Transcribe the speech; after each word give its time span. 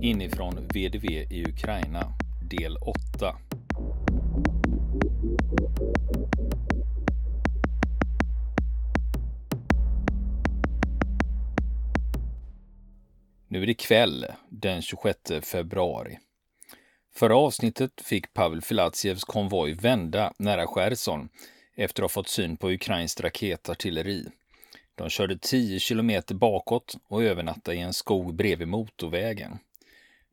Inifrån 0.00 0.68
VDV 0.74 1.04
i 1.04 1.44
Ukraina, 1.48 2.12
del 2.50 2.76
8. 2.76 3.36
Nu 13.48 13.62
är 13.62 13.66
det 13.66 13.74
kväll, 13.74 14.26
den 14.48 14.82
26 14.82 15.18
februari. 15.42 16.18
Förra 17.14 17.36
avsnittet 17.36 18.00
fick 18.04 18.34
Pavel 18.34 18.62
Filatsjevs 18.62 19.24
konvoj 19.24 19.74
vända 19.74 20.32
nära 20.38 20.66
Cherson 20.66 21.28
efter 21.76 22.02
att 22.02 22.10
ha 22.10 22.22
fått 22.22 22.28
syn 22.28 22.56
på 22.56 22.70
ukrainskt 22.70 23.20
raketartilleri. 23.20 24.26
De 24.94 25.08
körde 25.10 25.38
10 25.38 25.80
kilometer 25.80 26.34
bakåt 26.34 26.96
och 27.08 27.22
övernattade 27.22 27.76
i 27.76 27.80
en 27.80 27.92
skog 27.92 28.34
bredvid 28.34 28.68
motorvägen. 28.68 29.58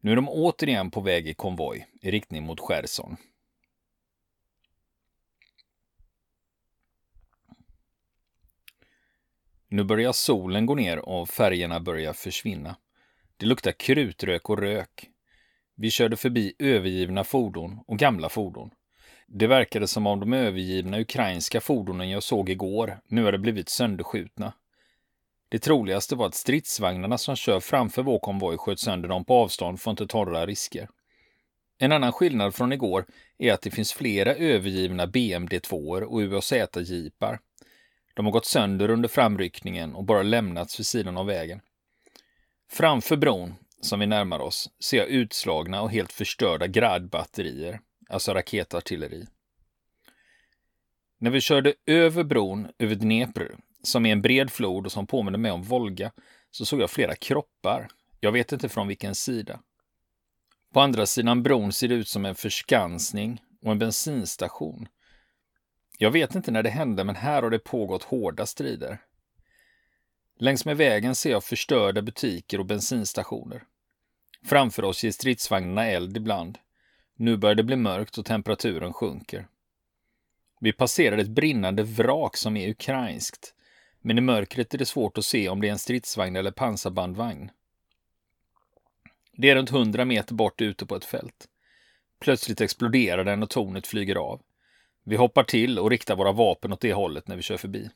Nu 0.03 0.11
är 0.11 0.15
de 0.15 0.29
återigen 0.29 0.91
på 0.91 1.01
väg 1.01 1.27
i 1.27 1.33
konvoj 1.33 1.87
i 2.01 2.11
riktning 2.11 2.43
mot 2.43 2.59
Cherson. 2.59 3.17
Nu 9.67 9.83
börjar 9.83 10.11
solen 10.11 10.65
gå 10.65 10.75
ner 10.75 10.99
och 10.99 11.29
färgerna 11.29 11.79
börjar 11.79 12.13
försvinna. 12.13 12.75
Det 13.37 13.45
luktar 13.45 13.71
krutrök 13.71 14.49
och 14.49 14.57
rök. 14.57 15.09
Vi 15.75 15.91
körde 15.91 16.17
förbi 16.17 16.53
övergivna 16.59 17.23
fordon 17.23 17.79
och 17.87 17.99
gamla 17.99 18.29
fordon. 18.29 18.71
Det 19.27 19.47
verkade 19.47 19.87
som 19.87 20.07
om 20.07 20.19
de 20.19 20.33
övergivna 20.33 20.99
ukrainska 20.99 21.61
fordonen 21.61 22.09
jag 22.09 22.23
såg 22.23 22.49
igår 22.49 22.99
nu 23.07 23.25
hade 23.25 23.37
blivit 23.37 23.69
sönderskjutna. 23.69 24.53
Det 25.53 25.59
troligaste 25.59 26.15
var 26.15 26.25
att 26.25 26.35
stridsvagnarna 26.35 27.17
som 27.17 27.35
kör 27.35 27.59
framför 27.59 28.03
vår 28.03 28.19
konvoj 28.19 28.57
sköt 28.57 28.79
sönder 28.79 29.09
dem 29.09 29.25
på 29.25 29.33
avstånd 29.33 29.81
för 29.81 29.91
att 29.91 29.93
inte 29.99 30.11
ta 30.11 30.25
några 30.25 30.45
risker. 30.45 30.89
En 31.77 31.91
annan 31.91 32.11
skillnad 32.11 32.55
från 32.55 32.73
igår 32.73 33.05
är 33.37 33.53
att 33.53 33.61
det 33.61 33.71
finns 33.71 33.93
flera 33.93 34.35
övergivna 34.35 35.05
BMD-2 35.05 36.01
och 36.01 36.19
UAZ-jeepar. 36.19 37.39
De 38.13 38.25
har 38.25 38.31
gått 38.31 38.45
sönder 38.45 38.89
under 38.89 39.09
framryckningen 39.09 39.95
och 39.95 40.03
bara 40.03 40.23
lämnats 40.23 40.79
vid 40.79 40.85
sidan 40.85 41.17
av 41.17 41.25
vägen. 41.25 41.59
Framför 42.71 43.17
bron, 43.17 43.53
som 43.81 43.99
vi 43.99 44.05
närmar 44.05 44.39
oss, 44.39 44.69
ser 44.79 44.97
jag 44.97 45.07
utslagna 45.07 45.81
och 45.81 45.91
helt 45.91 46.11
förstörda 46.11 46.67
gradbatterier, 46.67 47.79
alltså 48.09 48.33
raketartilleri. 48.33 49.25
När 51.19 51.31
vi 51.31 51.41
körde 51.41 51.73
över 51.85 52.23
bron 52.23 52.67
över 52.79 52.95
Dnepr, 52.95 53.55
som 53.83 54.05
är 54.05 54.11
en 54.11 54.21
bred 54.21 54.51
flod 54.51 54.85
och 54.85 54.91
som 54.91 55.07
påminner 55.07 55.37
mig 55.37 55.51
om 55.51 55.63
Volga, 55.63 56.11
så 56.51 56.65
såg 56.65 56.81
jag 56.81 56.89
flera 56.89 57.15
kroppar. 57.15 57.87
Jag 58.19 58.31
vet 58.31 58.51
inte 58.51 58.69
från 58.69 58.87
vilken 58.87 59.15
sida. 59.15 59.59
På 60.73 60.81
andra 60.81 61.05
sidan 61.05 61.43
bron 61.43 61.73
ser 61.73 61.87
det 61.87 61.95
ut 61.95 62.07
som 62.07 62.25
en 62.25 62.35
förskansning 62.35 63.41
och 63.61 63.71
en 63.71 63.79
bensinstation. 63.79 64.87
Jag 65.97 66.11
vet 66.11 66.35
inte 66.35 66.51
när 66.51 66.63
det 66.63 66.69
hände, 66.69 67.03
men 67.03 67.15
här 67.15 67.41
har 67.41 67.49
det 67.49 67.59
pågått 67.59 68.03
hårda 68.03 68.45
strider. 68.45 69.01
Längs 70.39 70.65
med 70.65 70.77
vägen 70.77 71.15
ser 71.15 71.31
jag 71.31 71.43
förstörda 71.43 72.01
butiker 72.01 72.59
och 72.59 72.65
bensinstationer. 72.65 73.63
Framför 74.45 74.83
oss 74.83 75.03
ger 75.03 75.11
stridsvagnarna 75.11 75.85
eld 75.85 76.17
ibland. 76.17 76.57
Nu 77.15 77.37
börjar 77.37 77.55
det 77.55 77.63
bli 77.63 77.75
mörkt 77.75 78.17
och 78.17 78.25
temperaturen 78.25 78.93
sjunker. 78.93 79.47
Vi 80.59 80.73
passerar 80.73 81.17
ett 81.17 81.29
brinnande 81.29 81.83
vrak 81.83 82.37
som 82.37 82.57
är 82.57 82.69
ukrainskt, 82.69 83.53
men 84.05 84.17
i 84.17 84.21
mörkret 84.21 84.73
är 84.73 84.77
det 84.77 84.85
svårt 84.85 85.17
att 85.17 85.25
se 85.25 85.49
om 85.49 85.61
det 85.61 85.67
är 85.67 85.71
en 85.71 85.79
stridsvagn 85.79 86.35
eller 86.35 86.51
pansarbandvagn. 86.51 87.51
Det 89.31 89.49
är 89.49 89.55
runt 89.55 89.69
hundra 89.69 90.05
meter 90.05 90.33
bort 90.33 90.61
ute 90.61 90.85
på 90.85 90.95
ett 90.95 91.05
fält. 91.05 91.47
Plötsligt 92.19 92.61
exploderar 92.61 93.23
den 93.23 93.43
och 93.43 93.49
tornet 93.49 93.87
flyger 93.87 94.15
av. 94.15 94.41
Vi 95.03 95.15
hoppar 95.15 95.43
till 95.43 95.79
och 95.79 95.89
riktar 95.89 96.15
våra 96.15 96.31
vapen 96.31 96.73
åt 96.73 96.81
det 96.81 96.93
hållet 96.93 97.27
när 97.27 97.35
vi 97.35 97.41
kör 97.41 97.57
förbi. 97.57 97.89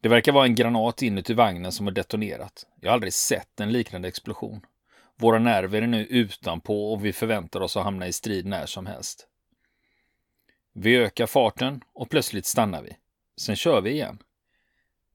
Det 0.00 0.08
verkar 0.08 0.32
vara 0.32 0.44
en 0.44 0.54
granat 0.54 1.02
inuti 1.02 1.34
vagnen 1.34 1.72
som 1.72 1.86
har 1.86 1.92
detonerat. 1.92 2.66
Jag 2.80 2.90
har 2.90 2.94
aldrig 2.94 3.12
sett 3.12 3.60
en 3.60 3.72
liknande 3.72 4.08
explosion. 4.08 4.60
Våra 5.16 5.38
nerver 5.38 5.82
är 5.82 5.86
nu 5.86 6.06
utanpå 6.06 6.92
och 6.92 7.04
vi 7.04 7.12
förväntar 7.12 7.60
oss 7.60 7.76
att 7.76 7.84
hamna 7.84 8.06
i 8.06 8.12
strid 8.12 8.46
när 8.46 8.66
som 8.66 8.86
helst. 8.86 9.26
Vi 10.72 10.96
ökar 10.96 11.26
farten 11.26 11.80
och 11.94 12.10
plötsligt 12.10 12.46
stannar 12.46 12.82
vi. 12.82 12.96
Sen 13.36 13.56
kör 13.56 13.80
vi 13.80 13.90
igen. 13.90 14.18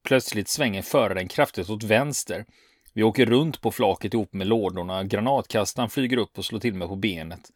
Plötsligt 0.07 0.47
svänger 0.47 0.81
föraren 0.81 1.27
kraftigt 1.27 1.69
åt 1.69 1.83
vänster. 1.83 2.45
Vi 2.93 3.03
åker 3.03 3.25
runt 3.25 3.61
på 3.61 3.71
flaket 3.71 4.13
ihop 4.13 4.33
med 4.33 4.47
lådorna. 4.47 5.03
Granatkastaren 5.03 5.89
flyger 5.89 6.17
upp 6.17 6.37
och 6.37 6.45
slår 6.45 6.59
till 6.59 6.73
mig 6.73 6.87
på 6.87 6.95
benet. 6.95 7.51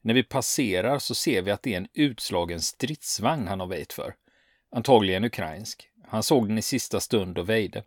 När 0.00 0.14
vi 0.14 0.22
passerar 0.22 0.98
så 0.98 1.14
ser 1.14 1.42
vi 1.42 1.50
att 1.50 1.62
det 1.62 1.72
är 1.72 1.76
en 1.76 1.88
utslagen 1.94 2.60
stridsvagn 2.60 3.48
han 3.48 3.60
har 3.60 3.66
väjt 3.66 3.92
för. 3.92 4.14
Antagligen 4.70 5.24
ukrainsk. 5.24 5.88
Han 6.08 6.22
såg 6.22 6.48
den 6.48 6.58
i 6.58 6.62
sista 6.62 7.00
stund 7.00 7.38
och 7.38 7.48
väjde. 7.48 7.84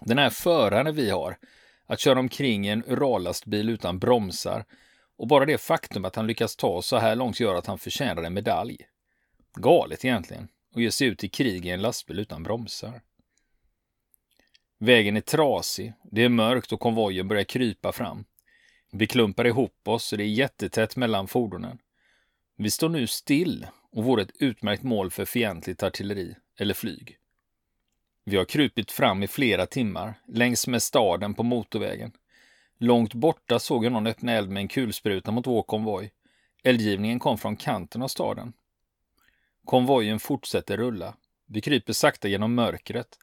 Den 0.00 0.18
här 0.18 0.30
föraren 0.30 0.94
vi 0.94 1.10
har, 1.10 1.38
att 1.86 2.00
köra 2.00 2.18
omkring 2.18 2.66
i 2.66 2.70
en 2.70 2.84
urallastbil 2.86 3.68
utan 3.68 3.98
bromsar 3.98 4.64
och 5.16 5.28
bara 5.28 5.46
det 5.46 5.58
faktum 5.58 6.04
att 6.04 6.16
han 6.16 6.26
lyckas 6.26 6.56
ta 6.56 6.82
så 6.82 6.96
här 6.98 7.16
långt 7.16 7.40
gör 7.40 7.54
att 7.54 7.66
han 7.66 7.78
förtjänar 7.78 8.22
en 8.22 8.34
medalj. 8.34 8.78
Galet 9.54 10.04
egentligen, 10.04 10.48
och 10.72 10.82
ge 10.82 10.90
sig 10.90 11.06
ut 11.06 11.24
i 11.24 11.28
krig 11.28 11.66
i 11.66 11.70
en 11.70 11.82
lastbil 11.82 12.18
utan 12.18 12.42
bromsar. 12.42 13.00
Vägen 14.78 15.16
är 15.16 15.20
trasig, 15.20 15.92
det 16.10 16.24
är 16.24 16.28
mörkt 16.28 16.72
och 16.72 16.80
konvojen 16.80 17.28
börjar 17.28 17.44
krypa 17.44 17.92
fram. 17.92 18.24
Vi 18.90 19.06
klumpar 19.06 19.46
ihop 19.46 19.88
oss 19.88 20.12
och 20.12 20.18
det 20.18 20.24
är 20.24 20.28
jättetätt 20.28 20.96
mellan 20.96 21.28
fordonen. 21.28 21.78
Vi 22.56 22.70
står 22.70 22.88
nu 22.88 23.06
still 23.06 23.66
och 23.92 24.04
vore 24.04 24.22
ett 24.22 24.36
utmärkt 24.38 24.82
mål 24.82 25.10
för 25.10 25.24
fientligt 25.24 25.82
artilleri 25.82 26.36
eller 26.58 26.74
flyg. 26.74 27.18
Vi 28.24 28.36
har 28.36 28.44
krupit 28.44 28.90
fram 28.90 29.22
i 29.22 29.28
flera 29.28 29.66
timmar 29.66 30.14
längs 30.28 30.66
med 30.66 30.82
staden 30.82 31.34
på 31.34 31.42
motorvägen. 31.42 32.12
Långt 32.78 33.14
borta 33.14 33.58
såg 33.58 33.84
jag 33.84 33.92
någon 33.92 34.06
öppna 34.06 34.32
eld 34.32 34.50
med 34.50 34.60
en 34.60 34.68
kulspruta 34.68 35.30
mot 35.30 35.46
vår 35.46 35.62
konvoj. 35.62 36.12
Eldgivningen 36.64 37.18
kom 37.18 37.38
från 37.38 37.56
kanten 37.56 38.02
av 38.02 38.08
staden. 38.08 38.52
Konvojen 39.64 40.20
fortsätter 40.20 40.76
rulla. 40.76 41.16
Vi 41.46 41.60
kryper 41.60 41.92
sakta 41.92 42.28
genom 42.28 42.54
mörkret. 42.54 43.18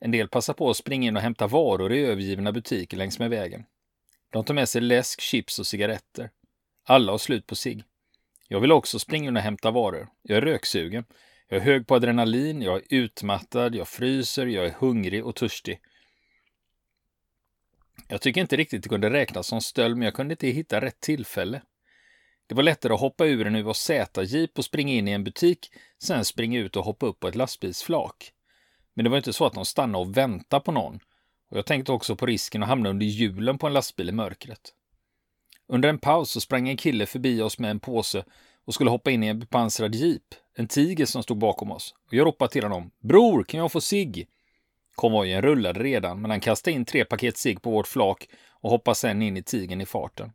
En 0.00 0.10
del 0.10 0.28
passar 0.28 0.54
på 0.54 0.70
att 0.70 0.76
springa 0.76 1.08
in 1.08 1.16
och 1.16 1.22
hämta 1.22 1.46
varor 1.46 1.92
i 1.92 2.04
övergivna 2.04 2.52
butiker 2.52 2.96
längs 2.96 3.18
med 3.18 3.30
vägen. 3.30 3.64
De 4.30 4.44
tar 4.44 4.54
med 4.54 4.68
sig 4.68 4.80
läsk, 4.80 5.20
chips 5.20 5.58
och 5.58 5.66
cigaretter. 5.66 6.30
Alla 6.84 7.12
har 7.12 7.18
slut 7.18 7.46
på 7.46 7.54
sig. 7.54 7.84
Jag 8.48 8.60
vill 8.60 8.72
också 8.72 8.98
springa 8.98 9.28
in 9.28 9.36
och 9.36 9.42
hämta 9.42 9.70
varor. 9.70 10.08
Jag 10.22 10.38
är 10.38 10.42
röksugen. 10.42 11.04
Jag 11.48 11.60
är 11.60 11.64
hög 11.64 11.86
på 11.86 11.94
adrenalin, 11.94 12.62
jag 12.62 12.76
är 12.76 12.82
utmattad, 12.88 13.74
jag 13.74 13.88
fryser, 13.88 14.46
jag 14.46 14.66
är 14.66 14.70
hungrig 14.70 15.26
och 15.26 15.36
törstig. 15.36 15.80
Jag 18.08 18.20
tycker 18.20 18.40
inte 18.40 18.56
riktigt 18.56 18.82
det 18.82 18.88
kunde 18.88 19.10
räknas 19.10 19.46
som 19.46 19.60
stöld, 19.60 19.96
men 19.96 20.04
jag 20.04 20.14
kunde 20.14 20.32
inte 20.32 20.46
hitta 20.46 20.80
rätt 20.80 21.00
tillfälle. 21.00 21.62
Det 22.46 22.54
var 22.54 22.62
lättare 22.62 22.94
att 22.94 23.00
hoppa 23.00 23.26
ur 23.26 23.46
en 23.46 23.56
UAZ-jeep 23.56 24.58
och 24.58 24.64
springa 24.64 24.92
in 24.92 25.08
i 25.08 25.10
en 25.10 25.24
butik, 25.24 25.70
sen 26.02 26.24
springa 26.24 26.58
ut 26.58 26.76
och 26.76 26.84
hoppa 26.84 27.06
upp 27.06 27.20
på 27.20 27.28
ett 27.28 27.34
lastbilsflak. 27.34 28.32
Men 28.94 29.04
det 29.04 29.10
var 29.10 29.16
inte 29.16 29.32
så 29.32 29.46
att 29.46 29.54
de 29.54 29.64
stannade 29.64 30.04
och 30.04 30.16
väntade 30.16 30.64
på 30.64 30.72
någon. 30.72 31.00
Och 31.50 31.58
jag 31.58 31.66
tänkte 31.66 31.92
också 31.92 32.16
på 32.16 32.26
risken 32.26 32.62
att 32.62 32.68
hamna 32.68 32.90
under 32.90 33.06
hjulen 33.06 33.58
på 33.58 33.66
en 33.66 33.72
lastbil 33.72 34.08
i 34.08 34.12
mörkret. 34.12 34.74
Under 35.68 35.88
en 35.88 35.98
paus 35.98 36.30
så 36.30 36.40
sprang 36.40 36.68
en 36.68 36.76
kille 36.76 37.06
förbi 37.06 37.42
oss 37.42 37.58
med 37.58 37.70
en 37.70 37.80
påse 37.80 38.24
och 38.64 38.74
skulle 38.74 38.90
hoppa 38.90 39.10
in 39.10 39.22
i 39.22 39.26
en 39.26 39.38
bepansrad 39.38 39.94
jeep, 39.94 40.22
en 40.56 40.68
tiger 40.68 41.06
som 41.06 41.22
stod 41.22 41.38
bakom 41.38 41.70
oss. 41.70 41.94
Och 42.06 42.14
jag 42.14 42.26
ropade 42.26 42.50
till 42.50 42.62
honom. 42.62 42.90
Bror, 43.02 43.44
kan 43.44 43.60
jag 43.60 43.72
få 43.72 43.80
sig? 43.80 44.28
Konvojen 44.94 45.42
rullade 45.42 45.82
redan, 45.82 46.20
men 46.20 46.30
han 46.30 46.40
kastade 46.40 46.74
in 46.74 46.84
tre 46.84 47.04
paket 47.04 47.36
sig 47.36 47.56
på 47.56 47.70
vårt 47.70 47.86
flak 47.86 48.28
och 48.50 48.70
hoppade 48.70 48.94
sen 48.94 49.22
in 49.22 49.36
i 49.36 49.42
tigen 49.42 49.80
i 49.80 49.86
farten. 49.86 50.32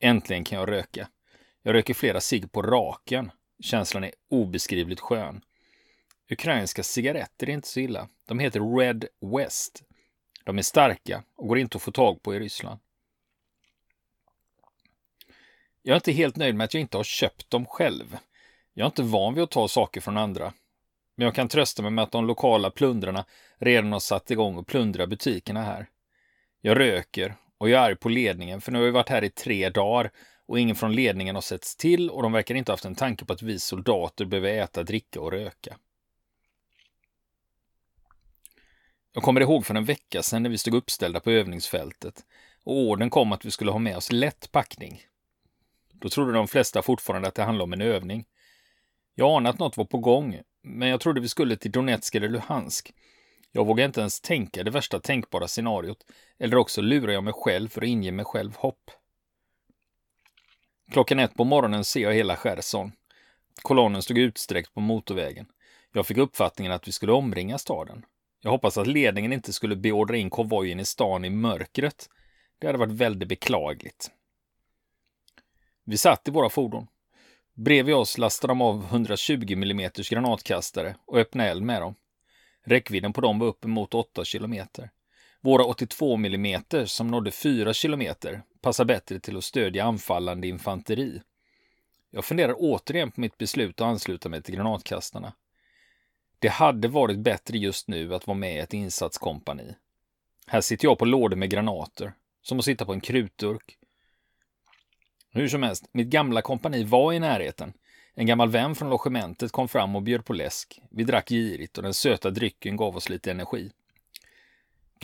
Äntligen 0.00 0.44
kan 0.44 0.58
jag 0.58 0.68
röka. 0.68 1.08
Jag 1.66 1.74
röker 1.74 1.94
flera 1.94 2.20
cigg 2.20 2.52
på 2.52 2.62
raken. 2.62 3.30
Känslan 3.60 4.04
är 4.04 4.12
obeskrivligt 4.30 5.00
skön. 5.00 5.40
Ukrainska 6.30 6.82
cigaretter 6.82 7.48
är 7.48 7.52
inte 7.52 7.68
så 7.68 7.80
illa. 7.80 8.08
De 8.26 8.38
heter 8.38 8.78
Red 8.78 9.04
West. 9.36 9.82
De 10.44 10.58
är 10.58 10.62
starka 10.62 11.22
och 11.36 11.48
går 11.48 11.58
inte 11.58 11.76
att 11.76 11.82
få 11.82 11.92
tag 11.92 12.22
på 12.22 12.34
i 12.34 12.38
Ryssland. 12.38 12.80
Jag 15.82 15.92
är 15.92 15.96
inte 15.96 16.12
helt 16.12 16.36
nöjd 16.36 16.54
med 16.54 16.64
att 16.64 16.74
jag 16.74 16.80
inte 16.80 16.96
har 16.96 17.04
köpt 17.04 17.50
dem 17.50 17.66
själv. 17.66 18.16
Jag 18.74 18.84
är 18.84 18.88
inte 18.88 19.02
van 19.02 19.34
vid 19.34 19.44
att 19.44 19.50
ta 19.50 19.68
saker 19.68 20.00
från 20.00 20.16
andra. 20.16 20.52
Men 21.14 21.24
jag 21.24 21.34
kan 21.34 21.48
trösta 21.48 21.82
mig 21.82 21.90
med 21.90 22.04
att 22.04 22.12
de 22.12 22.26
lokala 22.26 22.70
plundrarna 22.70 23.24
redan 23.58 23.92
har 23.92 24.00
satt 24.00 24.30
igång 24.30 24.56
och 24.56 24.66
plundra 24.66 25.06
butikerna 25.06 25.62
här. 25.62 25.86
Jag 26.60 26.80
röker 26.80 27.34
och 27.58 27.68
jag 27.68 27.82
är 27.82 27.86
arg 27.86 27.96
på 27.96 28.08
ledningen 28.08 28.60
för 28.60 28.72
nu 28.72 28.78
har 28.78 28.84
vi 28.84 28.90
varit 28.90 29.08
här 29.08 29.24
i 29.24 29.30
tre 29.30 29.70
dagar 29.70 30.10
och 30.46 30.60
ingen 30.60 30.76
från 30.76 30.94
ledningen 30.94 31.34
har 31.34 31.42
setts 31.42 31.76
till 31.76 32.10
och 32.10 32.22
de 32.22 32.32
verkar 32.32 32.54
inte 32.54 32.72
haft 32.72 32.84
en 32.84 32.94
tanke 32.94 33.24
på 33.24 33.32
att 33.32 33.42
vi 33.42 33.58
soldater 33.58 34.24
behöver 34.24 34.48
äta, 34.48 34.82
dricka 34.82 35.20
och 35.20 35.32
röka. 35.32 35.76
Jag 39.12 39.22
kommer 39.22 39.40
ihåg 39.40 39.66
för 39.66 39.74
en 39.74 39.84
vecka 39.84 40.22
sedan 40.22 40.42
när 40.42 40.50
vi 40.50 40.58
stod 40.58 40.74
uppställda 40.74 41.20
på 41.20 41.30
övningsfältet 41.30 42.24
och 42.64 42.76
orden 42.76 43.10
kom 43.10 43.32
att 43.32 43.44
vi 43.44 43.50
skulle 43.50 43.70
ha 43.70 43.78
med 43.78 43.96
oss 43.96 44.12
lätt 44.12 44.52
packning. 44.52 45.02
Då 45.92 46.08
trodde 46.08 46.32
de 46.32 46.48
flesta 46.48 46.82
fortfarande 46.82 47.28
att 47.28 47.34
det 47.34 47.42
handlade 47.42 47.64
om 47.64 47.72
en 47.72 47.80
övning. 47.80 48.24
Jag 49.14 49.36
anade 49.36 49.48
att 49.48 49.58
något 49.58 49.76
var 49.76 49.84
på 49.84 49.98
gång, 49.98 50.40
men 50.62 50.88
jag 50.88 51.00
trodde 51.00 51.20
vi 51.20 51.28
skulle 51.28 51.56
till 51.56 51.72
Donetsk 51.72 52.14
eller 52.14 52.28
Luhansk. 52.28 52.94
Jag 53.52 53.66
vågade 53.66 53.86
inte 53.86 54.00
ens 54.00 54.20
tänka 54.20 54.62
det 54.62 54.70
värsta 54.70 55.00
tänkbara 55.00 55.48
scenariot, 55.48 56.06
eller 56.38 56.56
också 56.56 56.82
lurar 56.82 57.12
jag 57.12 57.24
mig 57.24 57.32
själv 57.32 57.68
för 57.68 57.82
att 57.82 57.88
inge 57.88 58.12
mig 58.12 58.24
själv 58.24 58.56
hopp. 58.56 58.90
Klockan 60.94 61.18
ett 61.18 61.34
på 61.34 61.44
morgonen 61.44 61.84
ser 61.84 62.00
jag 62.00 62.14
hela 62.14 62.36
Cherson. 62.36 62.92
Kolonnen 63.62 64.02
stod 64.02 64.18
utsträckt 64.18 64.74
på 64.74 64.80
motorvägen. 64.80 65.46
Jag 65.92 66.06
fick 66.06 66.16
uppfattningen 66.16 66.72
att 66.72 66.88
vi 66.88 66.92
skulle 66.92 67.12
omringa 67.12 67.58
staden. 67.58 68.04
Jag 68.40 68.50
hoppas 68.50 68.78
att 68.78 68.86
ledningen 68.86 69.32
inte 69.32 69.52
skulle 69.52 69.76
beordra 69.76 70.16
in 70.16 70.30
konvojen 70.30 70.80
i 70.80 70.84
stan 70.84 71.24
i 71.24 71.30
mörkret. 71.30 72.08
Det 72.58 72.66
hade 72.66 72.78
varit 72.78 72.92
väldigt 72.92 73.28
beklagligt. 73.28 74.10
Vi 75.84 75.96
satt 75.96 76.28
i 76.28 76.30
våra 76.30 76.48
fordon. 76.48 76.86
Bredvid 77.54 77.94
oss 77.94 78.18
lastade 78.18 78.50
de 78.50 78.60
av 78.60 78.84
120 78.84 79.52
mm 79.52 79.90
granatkastare 80.10 80.96
och 81.06 81.18
öppnade 81.18 81.50
eld 81.50 81.62
med 81.62 81.82
dem. 81.82 81.94
Räckvidden 82.64 83.12
på 83.12 83.20
dem 83.20 83.38
var 83.38 83.46
uppemot 83.46 83.94
8 83.94 84.24
kilometer. 84.24 84.90
Våra 85.44 85.64
82 85.64 86.14
mm 86.14 86.62
som 86.86 87.08
nådde 87.08 87.30
4 87.30 87.72
kilometer 87.72 88.42
passar 88.60 88.84
bättre 88.84 89.20
till 89.20 89.36
att 89.36 89.44
stödja 89.44 89.84
anfallande 89.84 90.48
infanteri. 90.48 91.22
Jag 92.10 92.24
funderar 92.24 92.54
återigen 92.58 93.10
på 93.10 93.20
mitt 93.20 93.38
beslut 93.38 93.80
att 93.80 93.86
ansluta 93.86 94.28
mig 94.28 94.42
till 94.42 94.54
granatkastarna. 94.54 95.32
Det 96.38 96.48
hade 96.48 96.88
varit 96.88 97.18
bättre 97.18 97.58
just 97.58 97.88
nu 97.88 98.14
att 98.14 98.26
vara 98.26 98.38
med 98.38 98.56
i 98.56 98.58
ett 98.58 98.74
insatskompani. 98.74 99.74
Här 100.46 100.60
sitter 100.60 100.88
jag 100.88 100.98
på 100.98 101.04
lådor 101.04 101.36
med 101.36 101.50
granater, 101.50 102.12
som 102.42 102.58
att 102.58 102.64
sitta 102.64 102.84
på 102.84 102.92
en 102.92 103.00
krutdurk. 103.00 103.78
Hur 105.30 105.48
som 105.48 105.62
helst, 105.62 105.88
mitt 105.92 106.08
gamla 106.08 106.42
kompani 106.42 106.84
var 106.84 107.12
i 107.12 107.18
närheten. 107.18 107.72
En 108.14 108.26
gammal 108.26 108.50
vän 108.50 108.74
från 108.74 108.90
logementet 108.90 109.52
kom 109.52 109.68
fram 109.68 109.96
och 109.96 110.02
bjöd 110.02 110.24
på 110.24 110.32
läsk. 110.32 110.80
Vi 110.90 111.04
drack 111.04 111.28
girigt 111.28 111.76
och 111.76 111.82
den 111.82 111.94
söta 111.94 112.30
drycken 112.30 112.76
gav 112.76 112.96
oss 112.96 113.08
lite 113.08 113.30
energi. 113.30 113.70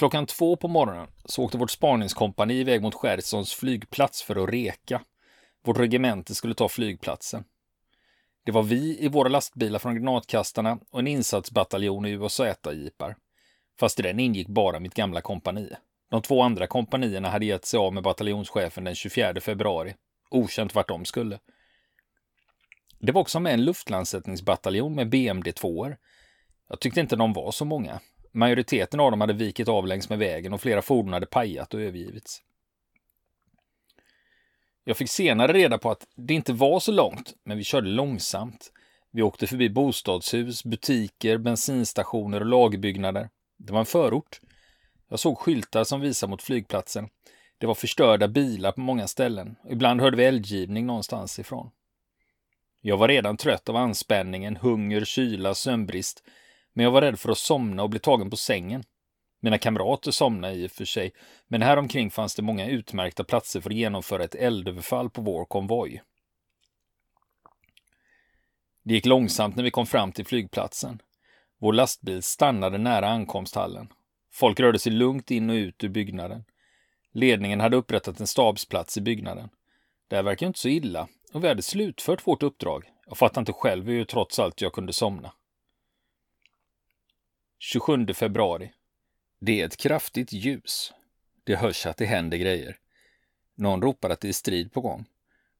Klockan 0.00 0.26
två 0.26 0.56
på 0.56 0.68
morgonen 0.68 1.08
så 1.24 1.44
åkte 1.44 1.58
vårt 1.58 1.70
spaningskompani 1.70 2.54
iväg 2.54 2.82
mot 2.82 2.94
Skärsons 2.94 3.54
flygplats 3.54 4.22
för 4.22 4.44
att 4.44 4.50
reka. 4.50 5.02
Vårt 5.64 5.78
regemente 5.78 6.34
skulle 6.34 6.54
ta 6.54 6.68
flygplatsen. 6.68 7.44
Det 8.44 8.52
var 8.52 8.62
vi 8.62 8.98
i 9.00 9.08
våra 9.08 9.28
lastbilar 9.28 9.78
från 9.78 9.94
granatkastarna 9.94 10.78
och 10.90 10.98
en 10.98 11.06
insatsbataljon 11.06 12.06
i 12.06 12.10
USA-jeepar. 12.10 13.16
Fast 13.80 13.98
i 14.00 14.02
den 14.02 14.20
ingick 14.20 14.48
bara 14.48 14.80
mitt 14.80 14.94
gamla 14.94 15.20
kompani. 15.20 15.70
De 16.10 16.22
två 16.22 16.42
andra 16.42 16.66
kompanierna 16.66 17.30
hade 17.30 17.46
gett 17.46 17.64
sig 17.64 17.78
av 17.78 17.94
med 17.94 18.02
bataljonschefen 18.02 18.84
den 18.84 18.94
24 18.94 19.40
februari. 19.40 19.94
Okänt 20.30 20.74
vart 20.74 20.88
de 20.88 21.04
skulle. 21.04 21.38
Det 22.98 23.12
var 23.12 23.20
också 23.20 23.40
med 23.40 23.54
en 23.54 23.64
luftlandsättningsbataljon 23.64 24.94
med 24.94 25.14
BMD-2. 25.14 25.96
Jag 26.68 26.80
tyckte 26.80 27.00
inte 27.00 27.16
de 27.16 27.32
var 27.32 27.50
så 27.50 27.64
många. 27.64 28.00
Majoriteten 28.32 29.00
av 29.00 29.10
dem 29.10 29.20
hade 29.20 29.32
vikit 29.32 29.68
av 29.68 29.86
längs 29.86 30.08
med 30.08 30.18
vägen 30.18 30.52
och 30.52 30.60
flera 30.60 30.82
fordon 30.82 31.12
hade 31.12 31.26
pajat 31.26 31.74
och 31.74 31.80
övergivits. 31.80 32.42
Jag 34.84 34.96
fick 34.96 35.10
senare 35.10 35.52
reda 35.52 35.78
på 35.78 35.90
att 35.90 36.06
det 36.16 36.34
inte 36.34 36.52
var 36.52 36.80
så 36.80 36.92
långt, 36.92 37.34
men 37.44 37.56
vi 37.56 37.64
körde 37.64 37.88
långsamt. 37.88 38.72
Vi 39.10 39.22
åkte 39.22 39.46
förbi 39.46 39.70
bostadshus, 39.70 40.64
butiker, 40.64 41.38
bensinstationer 41.38 42.40
och 42.40 42.46
lagerbyggnader. 42.46 43.28
Det 43.56 43.72
var 43.72 43.80
en 43.80 43.86
förort. 43.86 44.40
Jag 45.08 45.18
såg 45.18 45.38
skyltar 45.38 45.84
som 45.84 46.00
visade 46.00 46.30
mot 46.30 46.42
flygplatsen. 46.42 47.08
Det 47.58 47.66
var 47.66 47.74
förstörda 47.74 48.28
bilar 48.28 48.72
på 48.72 48.80
många 48.80 49.06
ställen. 49.06 49.56
Ibland 49.70 50.00
hörde 50.00 50.16
vi 50.16 50.24
eldgivning 50.24 50.86
någonstans 50.86 51.38
ifrån. 51.38 51.70
Jag 52.80 52.96
var 52.96 53.08
redan 53.08 53.36
trött 53.36 53.68
av 53.68 53.76
anspänningen, 53.76 54.56
hunger, 54.56 55.04
kyla, 55.04 55.54
sömnbrist. 55.54 56.22
Men 56.72 56.84
jag 56.84 56.90
var 56.90 57.00
rädd 57.00 57.18
för 57.18 57.30
att 57.30 57.38
somna 57.38 57.82
och 57.82 57.90
bli 57.90 57.98
tagen 57.98 58.30
på 58.30 58.36
sängen. 58.36 58.84
Mina 59.40 59.58
kamrater 59.58 60.10
somnade 60.10 60.54
i 60.54 60.66
och 60.66 60.70
för 60.70 60.84
sig, 60.84 61.12
men 61.48 61.62
här 61.62 61.76
omkring 61.76 62.10
fanns 62.10 62.34
det 62.34 62.42
många 62.42 62.66
utmärkta 62.66 63.24
platser 63.24 63.60
för 63.60 63.70
att 63.70 63.76
genomföra 63.76 64.24
ett 64.24 64.34
eldöverfall 64.34 65.10
på 65.10 65.22
vår 65.22 65.44
konvoj. 65.44 66.02
Det 68.82 68.94
gick 68.94 69.06
långsamt 69.06 69.56
när 69.56 69.64
vi 69.64 69.70
kom 69.70 69.86
fram 69.86 70.12
till 70.12 70.26
flygplatsen. 70.26 71.02
Vår 71.58 71.72
lastbil 71.72 72.22
stannade 72.22 72.78
nära 72.78 73.08
ankomsthallen. 73.08 73.88
Folk 74.32 74.60
rörde 74.60 74.78
sig 74.78 74.92
lugnt 74.92 75.30
in 75.30 75.50
och 75.50 75.54
ut 75.54 75.84
ur 75.84 75.88
byggnaden. 75.88 76.44
Ledningen 77.12 77.60
hade 77.60 77.76
upprättat 77.76 78.20
en 78.20 78.26
stabsplats 78.26 78.98
i 78.98 79.00
byggnaden. 79.00 79.48
Det 80.08 80.16
här 80.16 80.22
verkar 80.22 80.46
inte 80.46 80.58
så 80.58 80.68
illa 80.68 81.08
och 81.32 81.44
vi 81.44 81.48
hade 81.48 81.62
slutfört 81.62 82.26
vårt 82.26 82.42
uppdrag. 82.42 82.84
Jag 83.06 83.18
fattar 83.18 83.40
inte 83.40 83.52
själv 83.52 83.86
hur 83.86 84.04
trots 84.04 84.38
allt 84.38 84.60
jag 84.60 84.72
kunde 84.72 84.92
somna. 84.92 85.32
27 87.62 88.06
februari. 88.14 88.72
Det 89.40 89.60
är 89.60 89.66
ett 89.66 89.76
kraftigt 89.76 90.32
ljus. 90.32 90.92
Det 91.44 91.56
hörs 91.56 91.86
att 91.86 91.96
det 91.96 92.06
händer 92.06 92.36
grejer. 92.36 92.76
Någon 93.54 93.82
ropar 93.82 94.10
att 94.10 94.20
det 94.20 94.28
är 94.28 94.32
strid 94.32 94.72
på 94.72 94.80
gång. 94.80 95.04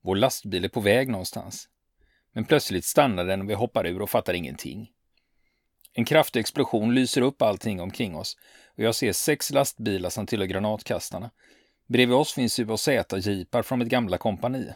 Vår 0.03 0.17
lastbil 0.17 0.65
är 0.65 0.69
på 0.69 0.81
väg 0.81 1.09
någonstans. 1.09 1.69
Men 2.33 2.45
plötsligt 2.45 2.85
stannar 2.85 3.25
den 3.25 3.41
och 3.41 3.51
vi 3.51 3.55
hoppar 3.55 3.87
ur 3.87 4.03
och 4.03 4.11
fattar 4.11 4.35
ingenting. 4.35 4.91
En 5.93 6.05
kraftig 6.05 6.41
explosion 6.41 6.95
lyser 6.95 7.23
upp 7.23 7.43
allting 7.43 7.81
omkring 7.81 8.17
oss 8.17 8.37
och 8.77 8.83
jag 8.83 8.95
ser 8.95 9.13
sex 9.13 9.51
lastbilar 9.51 10.11
som 10.11 10.27
tillhör 10.27 10.47
granatkastarna. 10.47 11.31
Bredvid 11.87 12.17
oss 12.17 12.33
finns 12.33 12.59
UAZ-jeepar 12.59 13.63
från 13.63 13.79
mitt 13.79 13.89
gamla 13.89 14.19
kompani. 14.19 14.73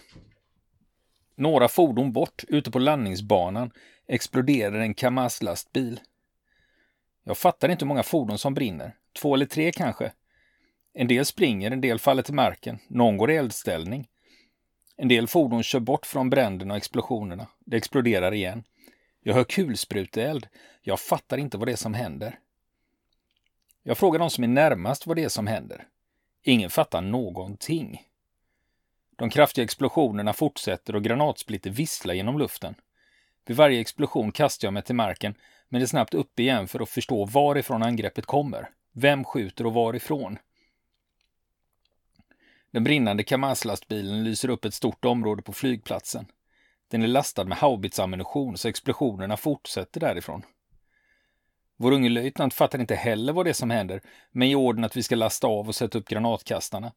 Några 1.37 1.69
fordon 1.69 2.12
bort, 2.12 2.44
ute 2.49 2.71
på 2.71 2.79
landningsbanan, 2.79 3.71
exploderar 4.06 4.79
en 4.79 4.94
Kamaz-lastbil. 4.94 6.00
Jag 7.25 7.38
fattar 7.38 7.69
inte 7.69 7.85
hur 7.85 7.88
många 7.88 8.03
fordon 8.03 8.38
som 8.38 8.55
brinner. 8.55 8.97
Två 9.12 9.35
eller 9.35 9.47
tre 9.47 9.73
kanske. 9.73 10.12
En 10.94 11.09
del 11.09 11.25
springer, 11.25 11.71
en 11.71 11.81
del 11.81 11.99
faller 11.99 12.23
till 12.23 12.35
marken. 12.35 12.78
Någon 12.88 13.16
går 13.16 13.31
i 13.31 13.37
eldställning. 13.37 14.09
En 14.97 15.09
del 15.09 15.26
fordon 15.26 15.62
kör 15.62 15.81
bort 15.81 16.07
från 16.07 16.31
bränderna 16.31 16.75
och 16.75 16.78
explosionerna. 16.78 17.47
Det 17.59 17.76
exploderar 17.76 18.35
igen. 18.35 18.64
Jag 19.23 19.35
hör 19.35 19.45
kulspruteeld. 19.45 20.49
Jag 20.83 21.00
fattar 21.00 21.38
inte 21.38 21.59
vad 21.59 21.69
det 21.69 21.73
är 21.73 21.76
som 21.76 21.95
händer. 21.95 22.38
Jag 23.83 23.99
frågar 23.99 24.19
de 24.19 24.31
som 24.31 24.45
är 24.45 24.49
närmast 24.49 25.07
vad 25.07 25.16
det 25.16 25.25
är 25.25 25.28
som 25.28 25.47
händer. 25.47 25.87
Ingen 26.43 26.71
fattar 26.71 27.00
någonting. 27.00 28.02
De 29.16 29.31
kraftiga 29.31 29.64
explosionerna 29.64 30.33
fortsätter 30.33 30.97
och 30.97 31.04
granatsplitter 31.04 31.71
visslar 31.71 32.14
genom 32.14 32.38
luften. 32.38 32.75
Vid 33.47 33.57
varje 33.57 33.81
explosion 33.81 34.33
kastar 34.33 34.66
jag 34.66 34.75
mig 34.75 34.83
till 34.83 34.95
marken, 34.95 35.35
men 35.68 35.83
är 35.83 35.87
snabbt 35.87 36.14
upp 36.14 36.40
igen 36.40 36.68
för 36.68 36.80
att 36.80 36.88
förstå 36.88 37.25
varifrån 37.25 37.83
angreppet 37.83 38.26
kommer. 38.26 38.71
Vem 38.92 39.25
skjuter 39.25 39.66
och 39.66 39.75
varifrån? 39.75 40.38
Den 42.71 42.85
brinnande 42.85 43.23
Kamaz-lastbilen 43.23 44.25
lyser 44.25 44.49
upp 44.49 44.64
ett 44.64 44.75
stort 44.75 45.04
område 45.04 45.42
på 45.42 45.52
flygplatsen. 45.52 46.26
Den 46.88 47.02
är 47.02 47.06
lastad 47.06 47.44
med 47.44 47.59
haubitsammunition 47.59 48.59
så 48.59 48.68
explosionerna 48.68 49.37
fortsätter 49.37 50.00
därifrån. 50.00 50.42
Vår 51.76 51.92
unge 51.92 52.09
löjtnant 52.09 52.54
fattar 52.54 52.78
inte 52.78 52.94
heller 52.94 53.33
vad 53.33 53.47
det 53.47 53.50
är 53.50 53.52
som 53.52 53.71
händer, 53.71 54.00
men 54.30 54.49
ger 54.49 54.56
orden 54.56 54.85
att 54.85 54.97
vi 54.97 55.02
ska 55.02 55.16
lasta 55.16 55.47
av 55.47 55.68
och 55.68 55.75
sätta 55.75 55.99
upp 55.99 56.09
granatkastarna. 56.09 56.92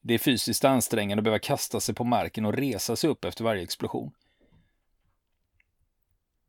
Det 0.00 0.14
är 0.14 0.18
fysiskt 0.18 0.64
ansträngande 0.64 1.20
att 1.20 1.24
behöva 1.24 1.38
kasta 1.38 1.80
sig 1.80 1.94
på 1.94 2.04
marken 2.04 2.46
och 2.46 2.54
resa 2.54 2.96
sig 2.96 3.10
upp 3.10 3.24
efter 3.24 3.44
varje 3.44 3.62
explosion. 3.62 4.12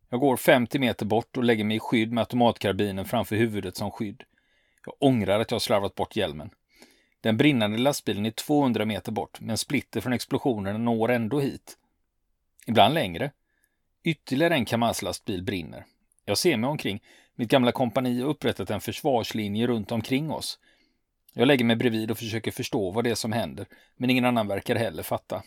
Jag 0.10 0.20
går 0.20 0.38
50 0.38 0.80
meter 0.80 1.06
bort 1.06 1.38
och 1.38 1.44
lägger 1.44 1.64
mig 1.64 1.78
i 1.78 1.80
skydd 1.80 2.12
med 2.12 2.22
automatkarbinen 2.22 3.06
framför 3.06 3.36
huvudet 3.36 3.78
som 3.78 3.92
skydd. 3.92 4.24
Jag 4.86 4.96
ångrar 5.00 5.40
att 5.40 5.52
jag 5.52 5.62
slarvat 5.62 5.96
bort 5.96 6.16
hjälmen. 6.16 6.50
Den 7.22 7.38
brinnande 7.38 7.78
lastbilen 7.78 8.26
är 8.26 8.32
200 8.32 8.86
meter 8.86 9.12
bort, 9.12 9.42
men 9.42 9.58
splitter 9.58 10.02
från 10.02 10.14
explosionen 10.14 10.86
når 10.86 11.12
ändå 11.12 11.40
hit. 11.40 11.78
Ibland 12.68 12.94
längre. 12.94 13.32
Ytterligare 14.04 14.54
en 14.54 14.66
Kamaz-lastbil 14.66 15.44
brinner. 15.44 15.86
Jag 16.26 16.38
ser 16.38 16.58
mig 16.58 16.70
omkring. 16.70 17.04
Mitt 17.36 17.50
gamla 17.50 17.72
kompani 17.72 18.22
har 18.22 18.30
upprättat 18.30 18.70
en 18.70 18.82
försvarslinje 18.82 19.68
runt 19.68 19.92
omkring 19.92 20.32
oss. 20.32 20.60
Jag 21.34 21.48
lägger 21.48 21.66
mig 21.66 21.76
bredvid 21.76 22.12
och 22.12 22.18
försöker 22.18 22.52
förstå 22.52 22.92
vad 22.92 23.04
det 23.04 23.10
är 23.10 23.16
som 23.16 23.32
händer, 23.32 23.68
men 23.98 24.10
ingen 24.10 24.26
annan 24.26 24.48
verkar 24.48 24.76
heller 24.76 25.04
fatta. 25.04 25.44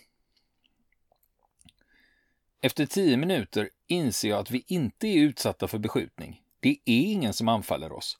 Efter 2.64 2.86
tio 2.86 3.16
minuter 3.16 3.70
inser 3.86 4.28
jag 4.28 4.38
att 4.38 4.50
vi 4.50 4.64
inte 4.66 5.06
är 5.06 5.22
utsatta 5.22 5.68
för 5.68 5.78
beskjutning. 5.78 6.42
Det 6.60 6.70
är 6.70 7.02
ingen 7.02 7.32
som 7.32 7.48
anfaller 7.48 7.92
oss. 7.92 8.18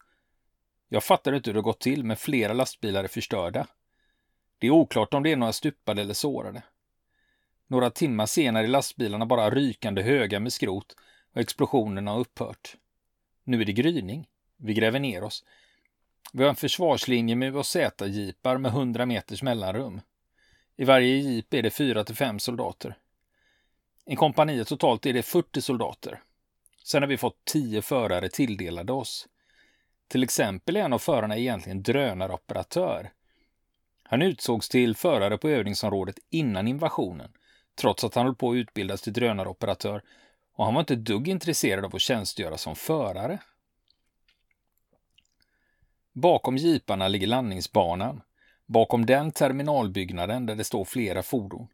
Jag 0.89 1.05
fattar 1.05 1.33
inte 1.33 1.51
hur 1.51 1.55
det 1.55 1.61
gått 1.61 1.81
till, 1.81 2.05
men 2.05 2.17
flera 2.17 2.53
lastbilar 2.53 3.05
är 3.05 3.09
förstörda. 3.09 3.67
Det 4.59 4.67
är 4.67 4.71
oklart 4.71 5.15
om 5.15 5.23
det 5.23 5.33
är 5.33 5.37
några 5.37 5.53
stupade 5.53 6.03
eller 6.03 6.15
sårade. 6.15 6.63
Några 7.67 7.91
timmar 7.91 8.27
senare 8.27 8.65
är 8.65 8.69
lastbilarna 8.69 9.27
bara 9.27 9.51
rykande 9.51 10.03
höga 10.03 10.41
med 10.41 10.53
skrot 10.53 10.97
och 11.35 11.41
explosionerna 11.41 12.11
har 12.11 12.21
upphört. 12.21 12.77
Nu 13.45 13.61
är 13.61 13.65
det 13.65 13.73
gryning. 13.73 14.29
Vi 14.57 14.75
gräver 14.75 15.01
ner 15.01 15.25
oss. 15.25 15.45
Vi 16.33 16.43
har 16.43 16.51
en 16.51 16.57
försvarslinje 16.57 17.37
med 17.37 17.57
UZ-jeepar 17.57 18.59
med 18.59 18.69
100 18.69 19.07
meters 19.07 19.43
mellanrum. 19.43 20.01
I 20.77 20.85
varje 20.85 21.17
jeep 21.17 21.55
är 21.55 21.63
det 21.63 21.71
4 21.71 22.05
till 22.05 22.17
5 22.17 22.39
soldater. 22.39 22.99
I 24.07 24.17
kompaniet 24.17 24.69
totalt 24.69 25.07
är 25.07 25.13
det 25.13 25.23
40 25.23 25.61
soldater. 25.61 26.23
Sen 26.85 27.03
har 27.03 27.09
vi 27.09 27.17
fått 27.17 27.45
10 27.45 27.83
förare 27.83 28.29
tilldelade 28.29 28.93
oss. 28.93 29.29
Till 30.09 30.23
exempel 30.23 30.77
är 30.77 30.81
en 30.81 30.93
av 30.93 30.99
förarna 30.99 31.37
egentligen 31.37 31.83
drönaroperatör. 31.83 33.13
Han 34.03 34.23
utsågs 34.23 34.69
till 34.69 34.97
förare 34.97 35.39
på 35.39 35.49
övningsområdet 35.49 36.19
innan 36.31 36.69
invasionen, 36.69 37.33
trots 37.75 38.05
att 38.05 38.15
han 38.15 38.27
höll 38.27 38.35
på 38.35 38.51
att 38.51 38.55
utbildas 38.55 39.03
till 39.03 39.13
drönaroperatör 39.13 40.03
och 40.55 40.65
han 40.65 40.75
var 40.75 40.81
inte 40.81 40.97
dugg 40.97 41.29
intresserad 41.29 41.85
av 41.85 41.97
att 41.97 42.01
tjänstgöra 42.01 42.59
som 42.59 42.77
förare. 42.77 43.39
Bakom 46.13 46.57
jeeparna 46.57 47.09
ligger 47.09 47.27
landningsbanan. 47.27 48.23
Bakom 48.67 49.07
den 49.07 49.33
terminalbyggnaden 49.33 50.47
där 50.47 50.55
det 50.55 50.65
står 50.65 50.85
flera 50.85 51.23
fordon. 51.23 51.69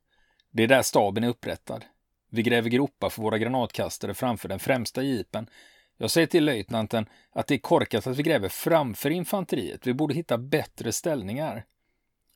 Det 0.51 0.63
är 0.63 0.69
där 0.69 0.83
staben 0.83 1.25
är 1.25 1.29
upprättad. 1.29 1.85
Vi 2.31 2.43
gräver 2.43 2.71
gropar 2.71 3.11
för 3.11 3.23
våra 3.23 3.39
granatkastare 3.39 4.15
framför 4.15 4.49
den 4.49 4.59
främsta 4.59 5.03
jeepen. 5.03 5.51
Jag 5.97 6.11
säger 6.11 6.27
till 6.27 6.45
löjtnanten 6.45 7.07
att 7.31 7.47
det 7.47 7.55
är 7.55 7.59
korkat 7.59 8.07
att 8.07 8.17
vi 8.17 8.23
gräver 8.23 8.49
framför 8.49 9.11
infanteriet. 9.11 9.87
Vi 9.87 9.95
borde 9.95 10.15
hitta 10.15 10.39
bättre 10.39 10.93
ställningar. 10.93 11.65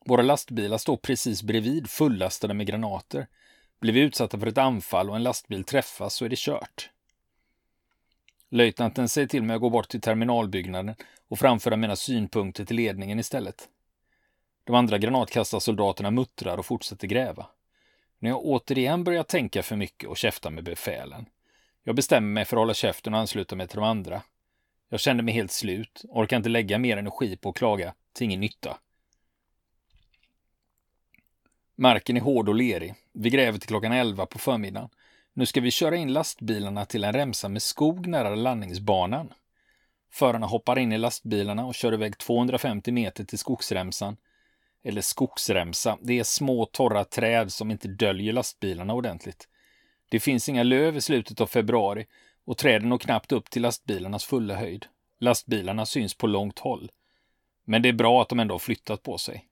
Våra 0.07 0.23
lastbilar 0.23 0.79
står 0.79 0.97
precis 0.97 1.43
bredvid 1.43 1.91
fullastade 1.91 2.55
med 2.55 2.67
granater. 2.67 3.27
Blir 3.81 3.93
vi 3.93 4.01
utsatta 4.01 4.39
för 4.39 4.47
ett 4.47 4.59
anfall 4.59 5.11
och 5.11 5.17
en 5.17 5.23
lastbil 5.23 5.65
träffas 5.65 6.15
så 6.15 6.25
är 6.25 6.29
det 6.29 6.39
kört. 6.39 6.91
Löjtnanten 8.51 9.09
säger 9.09 9.29
till 9.29 9.43
mig 9.43 9.55
att 9.55 9.61
gå 9.61 9.71
bort 9.71 9.89
till 9.89 10.01
terminalbyggnaden 10.01 10.95
och 11.29 11.39
framföra 11.39 11.77
mina 11.77 11.97
synpunkter 11.97 12.65
till 12.65 12.77
ledningen 12.77 13.19
istället. 13.19 13.69
De 14.65 14.77
andra 14.77 14.99
granatkastarsoldaterna 14.99 16.11
muttrar 16.11 16.59
och 16.59 16.67
fortsätter 16.67 17.07
gräva. 17.07 17.47
När 18.23 18.31
jag 18.31 18.45
återigen 18.45 19.05
börjar 19.05 19.23
tänka 19.23 19.62
för 19.62 19.76
mycket 19.76 20.09
och 20.09 20.17
käfta 20.17 20.50
med 20.50 20.64
befälen. 20.64 21.26
Jag 21.83 21.97
bestämmer 21.97 22.29
mig 22.29 22.45
för 22.45 22.57
att 22.57 22.61
hålla 22.61 22.75
käften 22.75 23.14
och 23.14 23.21
ansluta 23.21 23.57
mig 23.57 23.69
till 23.69 23.76
de 23.76 23.85
andra. 23.85 24.23
Jag 24.88 25.00
kände 25.00 25.23
mig 25.23 25.35
helt 25.35 25.52
slut, 25.52 26.05
orkar 26.09 26.37
inte 26.37 26.49
lägga 26.49 26.79
mer 26.79 26.97
energi 26.97 27.37
på 27.37 27.49
att 27.49 27.57
klaga 27.57 27.95
till 28.12 28.25
ingen 28.25 28.41
nytta. 28.41 28.79
Marken 31.76 32.17
är 32.17 32.21
hård 32.21 32.49
och 32.49 32.55
lerig. 32.55 32.95
Vi 33.12 33.31
gräver 33.31 33.59
till 33.59 33.69
klockan 33.69 33.93
11 33.93 34.26
på 34.26 34.38
förmiddagen. 34.38 34.88
Nu 35.33 35.47
ska 35.47 35.61
vi 35.61 35.71
köra 35.71 35.97
in 35.97 36.12
lastbilarna 36.12 36.85
till 36.85 37.05
en 37.05 37.12
remsa 37.12 37.49
med 37.49 37.62
skog 37.62 38.07
nära 38.07 38.35
landningsbanan. 38.35 39.33
Förarna 40.12 40.47
hoppar 40.47 40.79
in 40.79 40.93
i 40.93 40.99
lastbilarna 40.99 41.67
och 41.67 41.75
kör 41.75 41.95
iväg 41.95 42.19
250 42.19 42.93
meter 42.93 43.25
till 43.25 43.38
skogsremsan. 43.38 44.17
Eller 44.85 45.01
skogsremsa, 45.01 45.99
det 46.03 46.19
är 46.19 46.25
små 46.25 46.67
torra 46.67 47.05
träd 47.05 47.53
som 47.53 47.71
inte 47.71 47.89
döljer 47.89 48.33
lastbilarna 48.33 48.95
ordentligt. 48.95 49.49
Det 50.09 50.21
finns 50.21 50.49
inga 50.49 50.62
löv 50.62 50.97
i 50.97 51.01
slutet 51.01 51.41
av 51.41 51.47
februari 51.47 52.07
och 52.45 52.59
träden 52.59 52.89
når 52.89 52.99
knappt 52.99 53.33
upp 53.33 53.51
till 53.51 53.62
lastbilarnas 53.62 54.25
fulla 54.25 54.55
höjd. 54.55 54.87
Lastbilarna 55.21 55.87
syns 55.87 56.15
på 56.15 56.27
långt 56.27 56.59
håll. 56.59 56.91
Men 57.65 57.83
det 57.83 57.89
är 57.89 57.93
bra 57.93 58.23
att 58.23 58.29
de 58.29 58.41
ändå 58.41 58.55
har 58.55 58.59
flyttat 58.59 59.03
på 59.03 59.19
sig. 59.19 59.49